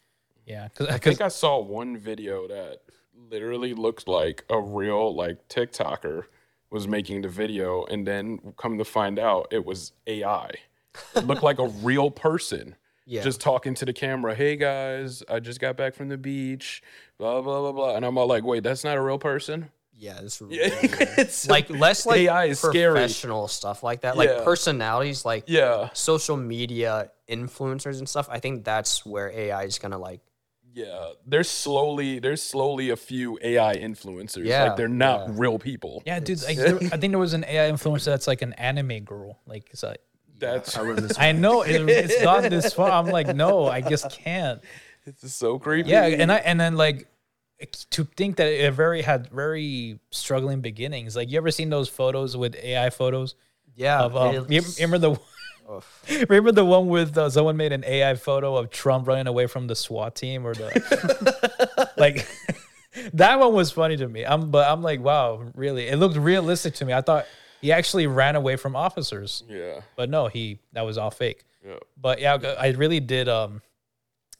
[0.44, 0.68] yeah.
[0.74, 2.82] Cause, I think I saw one video that
[3.30, 6.24] literally looked like a real like TikToker
[6.70, 10.50] was making the video, and then come to find out it was AI.
[11.14, 12.74] It looked like a real person.
[13.08, 13.22] Yeah.
[13.22, 16.82] Just talking to the camera, hey guys, I just got back from the beach,
[17.18, 19.70] blah blah blah blah, and I'm all like, wait, that's not a real person.
[19.98, 22.92] Yeah, it's it's like less like AI is scary.
[22.94, 24.16] professional stuff like that.
[24.16, 24.44] Like Yeah.
[24.44, 28.28] personalities, like Yeah, social media influencers and stuff.
[28.30, 30.20] I think that's where AI is gonna like.
[30.76, 31.12] Yeah.
[31.26, 34.44] There's slowly, there's slowly a few AI influencers.
[34.44, 35.34] Yeah, like they're not yeah.
[35.36, 36.02] real people.
[36.04, 36.42] yeah, dude.
[36.42, 39.40] Like, there, I think there was an AI influencer that's like an anime girl.
[39.46, 40.00] Like, it's like
[40.38, 40.76] That's
[41.18, 42.90] I know it, it's not this far.
[42.90, 44.60] I'm like, no, I just can't.
[45.06, 45.88] it's so creepy.
[45.88, 47.08] Yeah, and I and then like
[47.90, 51.16] to think that it very had very struggling beginnings.
[51.16, 53.34] Like, you ever seen those photos with AI photos
[53.74, 54.14] Yeah, of?
[54.14, 55.18] Um, you remember the?
[56.28, 59.66] Remember the one with uh, someone made an AI photo of Trump running away from
[59.66, 62.26] the SWAT team or the like
[63.14, 64.24] that one was funny to me.
[64.24, 65.88] I'm but I'm like, wow, really?
[65.88, 66.92] It looked realistic to me.
[66.92, 67.26] I thought
[67.60, 69.80] he actually ran away from officers, Yeah.
[69.96, 71.44] but no, he that was all fake.
[71.66, 71.74] Yeah.
[72.00, 73.28] But yeah, I really did.
[73.28, 73.60] Um,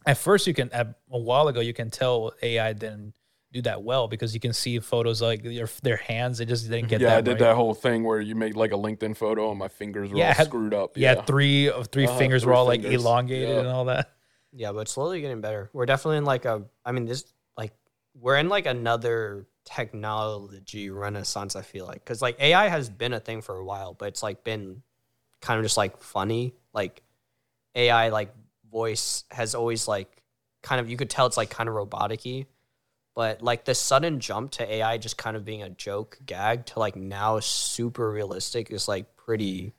[0.06, 3.14] at first, you can at, a while ago you can tell AI didn't
[3.52, 6.38] do that well because you can see photos like their their hands.
[6.38, 7.18] They just didn't get yeah, that.
[7.18, 7.38] I did right.
[7.40, 10.28] that whole thing where you make like a LinkedIn photo and my fingers were Yeah,
[10.28, 10.96] all had- screwed up.
[10.96, 11.22] Yeah, Yeah.
[11.22, 13.58] three of 3 Uh-huh, fingers were three all like elongated Yeah.
[13.60, 14.10] and all that.
[14.52, 15.70] Yeah, but slowly getting better.
[15.72, 16.64] We're definitely in like a.
[16.84, 17.24] I mean, this
[17.56, 17.72] like
[18.14, 21.56] we're in like another technology renaissance.
[21.56, 24.22] I feel like because like AI has been a thing for a while, but it's
[24.22, 24.82] like been
[25.40, 26.54] kind of just like funny.
[26.72, 27.02] Like
[27.74, 28.34] AI, like
[28.70, 30.22] voice has always like
[30.62, 32.46] kind of you could tell it's like kind of roboticy.
[33.16, 36.78] But like the sudden jump to AI just kind of being a joke gag to
[36.78, 39.72] like now super realistic is like pretty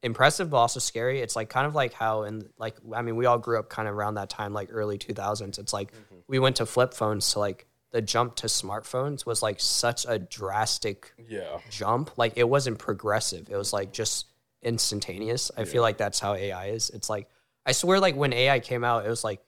[0.00, 1.20] impressive but also scary.
[1.20, 3.88] It's like kind of like how in like I mean we all grew up kind
[3.88, 5.58] of around that time like early 2000s.
[5.58, 6.18] It's like mm-hmm.
[6.28, 10.18] we went to flip phones to like the jump to smartphones was like such a
[10.18, 11.58] drastic Yeah.
[11.68, 12.16] jump.
[12.16, 13.48] Like it wasn't progressive.
[13.50, 14.26] It was like just
[14.62, 15.50] instantaneous.
[15.56, 16.90] I feel like that's how AI is.
[16.90, 17.28] It's like
[17.64, 19.40] I swear like when AI came out, it was like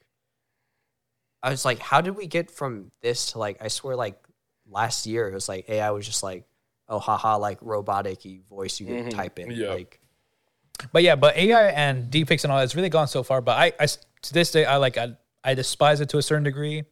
[1.42, 4.18] I was like, how did we get from this to like I swear like
[4.70, 6.44] last year it was like AI was just like,
[6.88, 9.08] oh haha, like robotic voice you can mm-hmm.
[9.10, 9.50] type in.
[9.50, 9.70] Yeah.
[9.70, 10.00] Like
[10.92, 13.40] But yeah, but AI and deepfakes and all that's really gone so far.
[13.40, 16.44] But I, I to this day, I like I, I despise it to a certain
[16.44, 16.84] degree.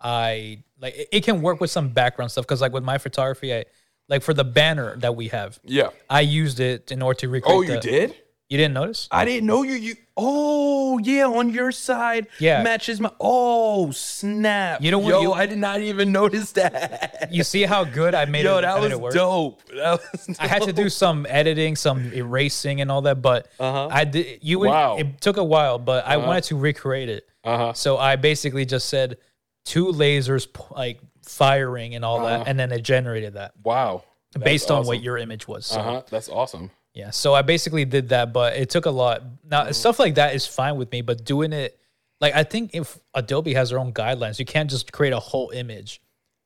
[0.00, 3.54] I like it, it can work with some background stuff because like with my photography,
[3.54, 3.64] I
[4.08, 5.90] like for the banner that we have, Yeah.
[6.10, 7.56] I used it in order to recreate.
[7.56, 8.16] Oh, you the- did?
[8.52, 9.08] You didn't notice?
[9.10, 9.72] I didn't know you.
[9.76, 9.94] You.
[10.14, 11.24] Oh, yeah.
[11.26, 12.62] On your side, Yeah.
[12.62, 13.10] matches my.
[13.18, 14.82] Oh, snap.
[14.82, 17.28] You know what, Yo, you- I did not even notice that.
[17.32, 18.60] You see how good I made Yo, it?
[18.60, 19.62] that I made was it dope.
[19.74, 23.22] That was I had to do some editing, some erasing, and all that.
[23.22, 23.88] But Uh-huh.
[23.90, 24.40] I did.
[24.42, 24.98] You would, Wow.
[24.98, 27.26] It took a while, but I wanted to recreate it.
[27.44, 27.72] Uh-huh.
[27.72, 29.16] So I basically just said
[29.64, 30.46] two lasers
[30.76, 34.04] like firing and all that, and then it generated that Wow.
[34.34, 35.64] That's based on what your image was.
[35.68, 36.02] So, Uh huh.
[36.10, 36.70] That's awesome.
[36.94, 37.10] Yeah.
[37.10, 39.22] So I basically did that, but it took a lot.
[39.44, 39.72] Now Mm-hmm.
[39.72, 41.78] stuff like that is fine with me, but doing it
[42.20, 45.50] like I think if Adobe has their own guidelines, you can't just create a whole
[45.50, 46.00] image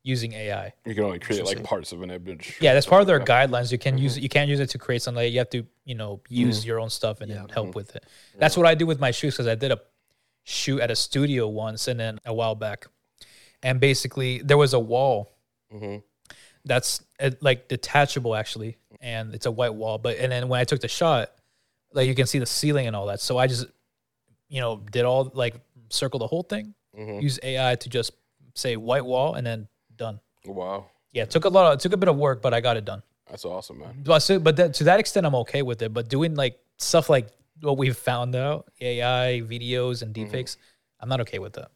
[0.05, 0.73] using AI.
[0.87, 2.57] You can only create like parts of an image.
[2.61, 3.73] Yeah, that's part of their guidelines.
[3.73, 4.23] You can use it.
[4.23, 5.23] You can't use it to create something.
[5.25, 6.69] Like, you have to, you know, use Mm-hmm.
[6.69, 8.05] your own stuff and then help with it.
[8.39, 9.81] That's what I do with my shoes because I did a
[10.45, 12.87] shoot at a studio once and then a while back,
[13.65, 15.33] and basically there was a wall
[15.75, 15.97] Mm-hmm.
[16.67, 19.97] That's uh, like detachable actually, and it's a white wall.
[19.99, 21.31] But and then when I took the shot,
[21.95, 23.21] like you can see the ceiling and all that.
[23.21, 23.67] So I just,
[24.49, 25.55] you know, did all like
[25.89, 27.21] circle the whole thing, Mm-hmm.
[27.21, 28.13] use AI to just
[28.55, 30.19] say white wall and then done.
[30.47, 30.87] Wow.
[31.13, 31.67] Yeah, it took a lot.
[31.67, 33.03] Of, it took a bit of work, but I got it done.
[33.29, 34.03] That's awesome, man.
[34.05, 35.93] But, so, but that, to that extent, I'm okay with it.
[35.93, 37.29] But doing like stuff like
[37.61, 40.57] what we've found out, AI videos and deepfakes,
[41.01, 41.71] I'm not okay with that.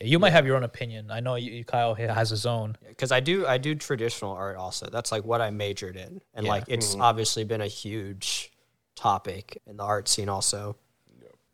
[0.00, 1.10] Yeah, you might have your own opinion.
[1.10, 2.76] I know you, Kyle has his own.
[2.88, 4.88] because I do I do traditional art also.
[4.90, 7.02] That's like what I majored in, and like it's mm-hmm.
[7.02, 8.52] obviously been a huge
[8.94, 10.76] topic in the art scene also.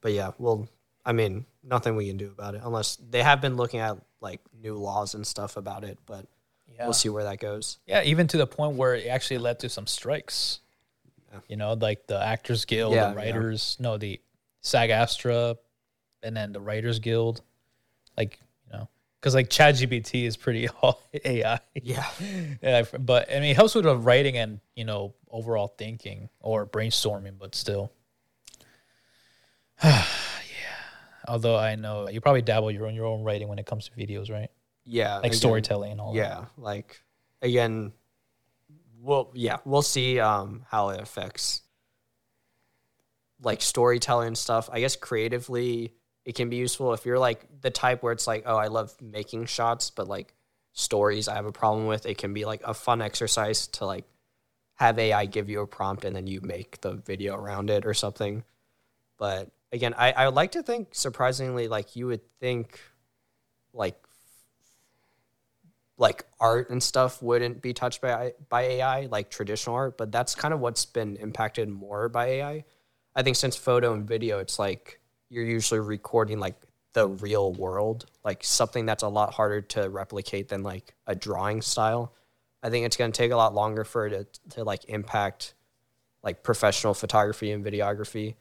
[0.01, 0.69] But yeah, well,
[1.05, 4.41] I mean, nothing we can do about it unless they have been looking at like
[4.63, 5.99] new laws and stuff about it.
[6.07, 6.27] But
[6.75, 6.85] Yeah.
[6.85, 7.79] we'll see where that goes.
[7.87, 10.61] Yeah, even to the point where it actually led to some strikes.
[11.49, 13.27] You know, like the Actors Guild, Yeah, the yeah.
[13.27, 14.21] Writers, no, the
[14.63, 15.59] SAG-AFTRA,
[16.23, 17.43] and then the Writers Guild.
[18.17, 18.89] Like, you know,
[19.21, 21.61] because like ChatGPT is pretty all AI.
[21.75, 22.07] Yeah,
[22.63, 26.67] Yeah, but I mean, it helps with the writing and you know overall thinking or
[26.67, 27.39] brainstorming.
[27.39, 27.93] But still,
[29.85, 30.05] yeah.
[31.29, 33.93] Although I know you probably dabble your own your own writing when it comes to
[33.93, 34.51] videos, right?
[34.85, 36.15] yeah, Like again, storytelling and all.
[36.15, 36.21] that.
[36.21, 37.01] Yeah, like
[37.43, 37.93] again,
[39.01, 41.63] we'll yeah we'll see um how it affects
[43.43, 44.69] like storytelling stuff.
[44.73, 45.95] I guess creatively
[46.27, 48.95] it can be useful if you're like the type where it's like oh I love
[49.01, 50.35] making shots, but like
[50.73, 52.05] stories I have a problem with.
[52.05, 54.05] It can be like a fun exercise to like
[54.75, 57.95] have AI give you a prompt and then you make the video around it or
[57.95, 58.43] something.
[59.17, 62.81] But again, I, I would like to think surprisingly like you would think
[63.73, 64.03] like
[65.97, 70.35] like art and stuff wouldn't be touched by by AI like traditional art, but that's
[70.35, 72.65] kind of what's been impacted more by AI.
[73.15, 76.55] I think since photo and video, it's like you're usually recording like
[76.93, 81.61] the real world, like something that's a lot harder to replicate than like a drawing
[81.63, 82.13] style.
[82.63, 85.55] I think it's going to take a lot longer for it to, to like impact
[86.23, 88.35] like professional photography and videography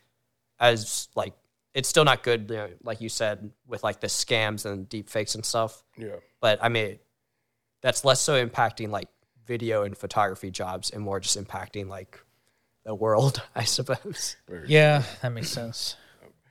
[0.59, 1.33] as like
[1.73, 5.09] it's still not good you know, like you said with like the scams and deep
[5.09, 6.15] fakes and stuff Yeah.
[6.39, 6.97] but I mean,
[7.81, 9.09] that's less so impacting like
[9.45, 12.19] video and photography jobs and more just impacting like
[12.85, 14.37] the world, I suppose.
[14.65, 15.95] Yeah, that makes sense.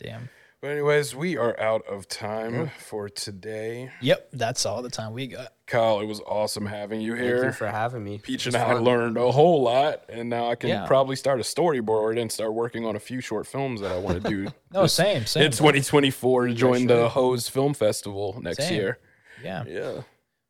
[0.04, 0.28] Damn.
[0.60, 3.90] But anyways, we are out of time for today.
[4.00, 5.52] Yep, that's all the time we got.
[5.66, 7.36] Kyle, it was awesome having you here.
[7.40, 8.16] Thank you for having me.
[8.16, 8.82] Peach and was I fun.
[8.84, 10.86] learned a whole lot, and now I can Yeah.
[10.86, 14.22] probably start a storyboard and start working on a few short films that I want
[14.22, 14.46] to do.
[14.72, 15.44] No, same, same.
[15.44, 18.74] in 2024 to join the HoCo Film Festival next Same.
[18.74, 18.98] year.
[19.42, 20.00] yeah, Yeah.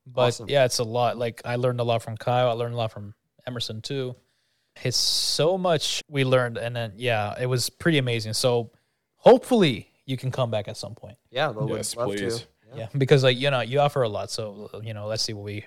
[0.07, 0.49] but Awesome.
[0.49, 1.19] yeah, it's a lot.
[1.19, 2.49] Like I learned a lot from Kyle.
[2.51, 3.15] I learned a lot from
[3.49, 4.15] Emerson too.
[4.83, 8.33] It's so much we learned, and then yeah, it was pretty amazing.
[8.35, 8.71] So
[9.25, 11.17] hopefully you can come back at some point.
[11.31, 12.41] Yeah, they'll Yes, love please.
[12.41, 12.47] to.
[12.77, 15.45] Yeah, because like you know you offer a lot, so you know let's see what
[15.45, 15.65] we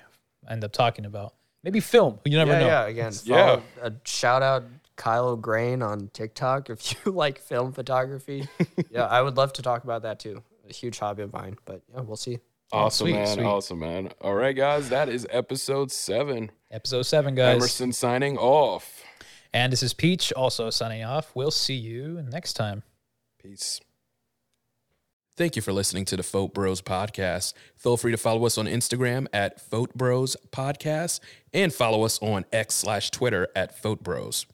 [0.50, 1.34] end up talking about.
[1.64, 2.20] Maybe film.
[2.26, 2.68] You never yeah, know.
[2.68, 2.86] yeah.
[2.88, 3.60] Again, Yeah.
[3.82, 4.64] A shout out
[4.98, 8.48] Kyle Grain on TikTok if you like film photography.
[8.92, 10.44] yeah, I would love to talk about that too.
[10.70, 12.40] A huge hobby of mine, but yeah, we'll see.
[12.74, 13.28] Awesome, sweet, man.
[13.28, 13.46] sweet.
[13.46, 14.10] Awesome, man.
[14.20, 14.90] All right, guys.
[14.90, 16.52] That is episode seven.
[16.70, 17.56] Episode seven, guys.
[17.56, 19.02] Emerson signing off.
[19.54, 21.32] And this is Peach, also signing off.
[21.34, 22.84] We'll see you next time.
[23.42, 23.80] Peace.
[25.38, 27.54] Thank you for listening to the Phot-Bros Podcast.
[27.76, 31.20] Feel free to follow us on Instagram at Phot-Bros Podcast
[31.54, 34.48] and follow us on X slash Twitter at Phot-Bros.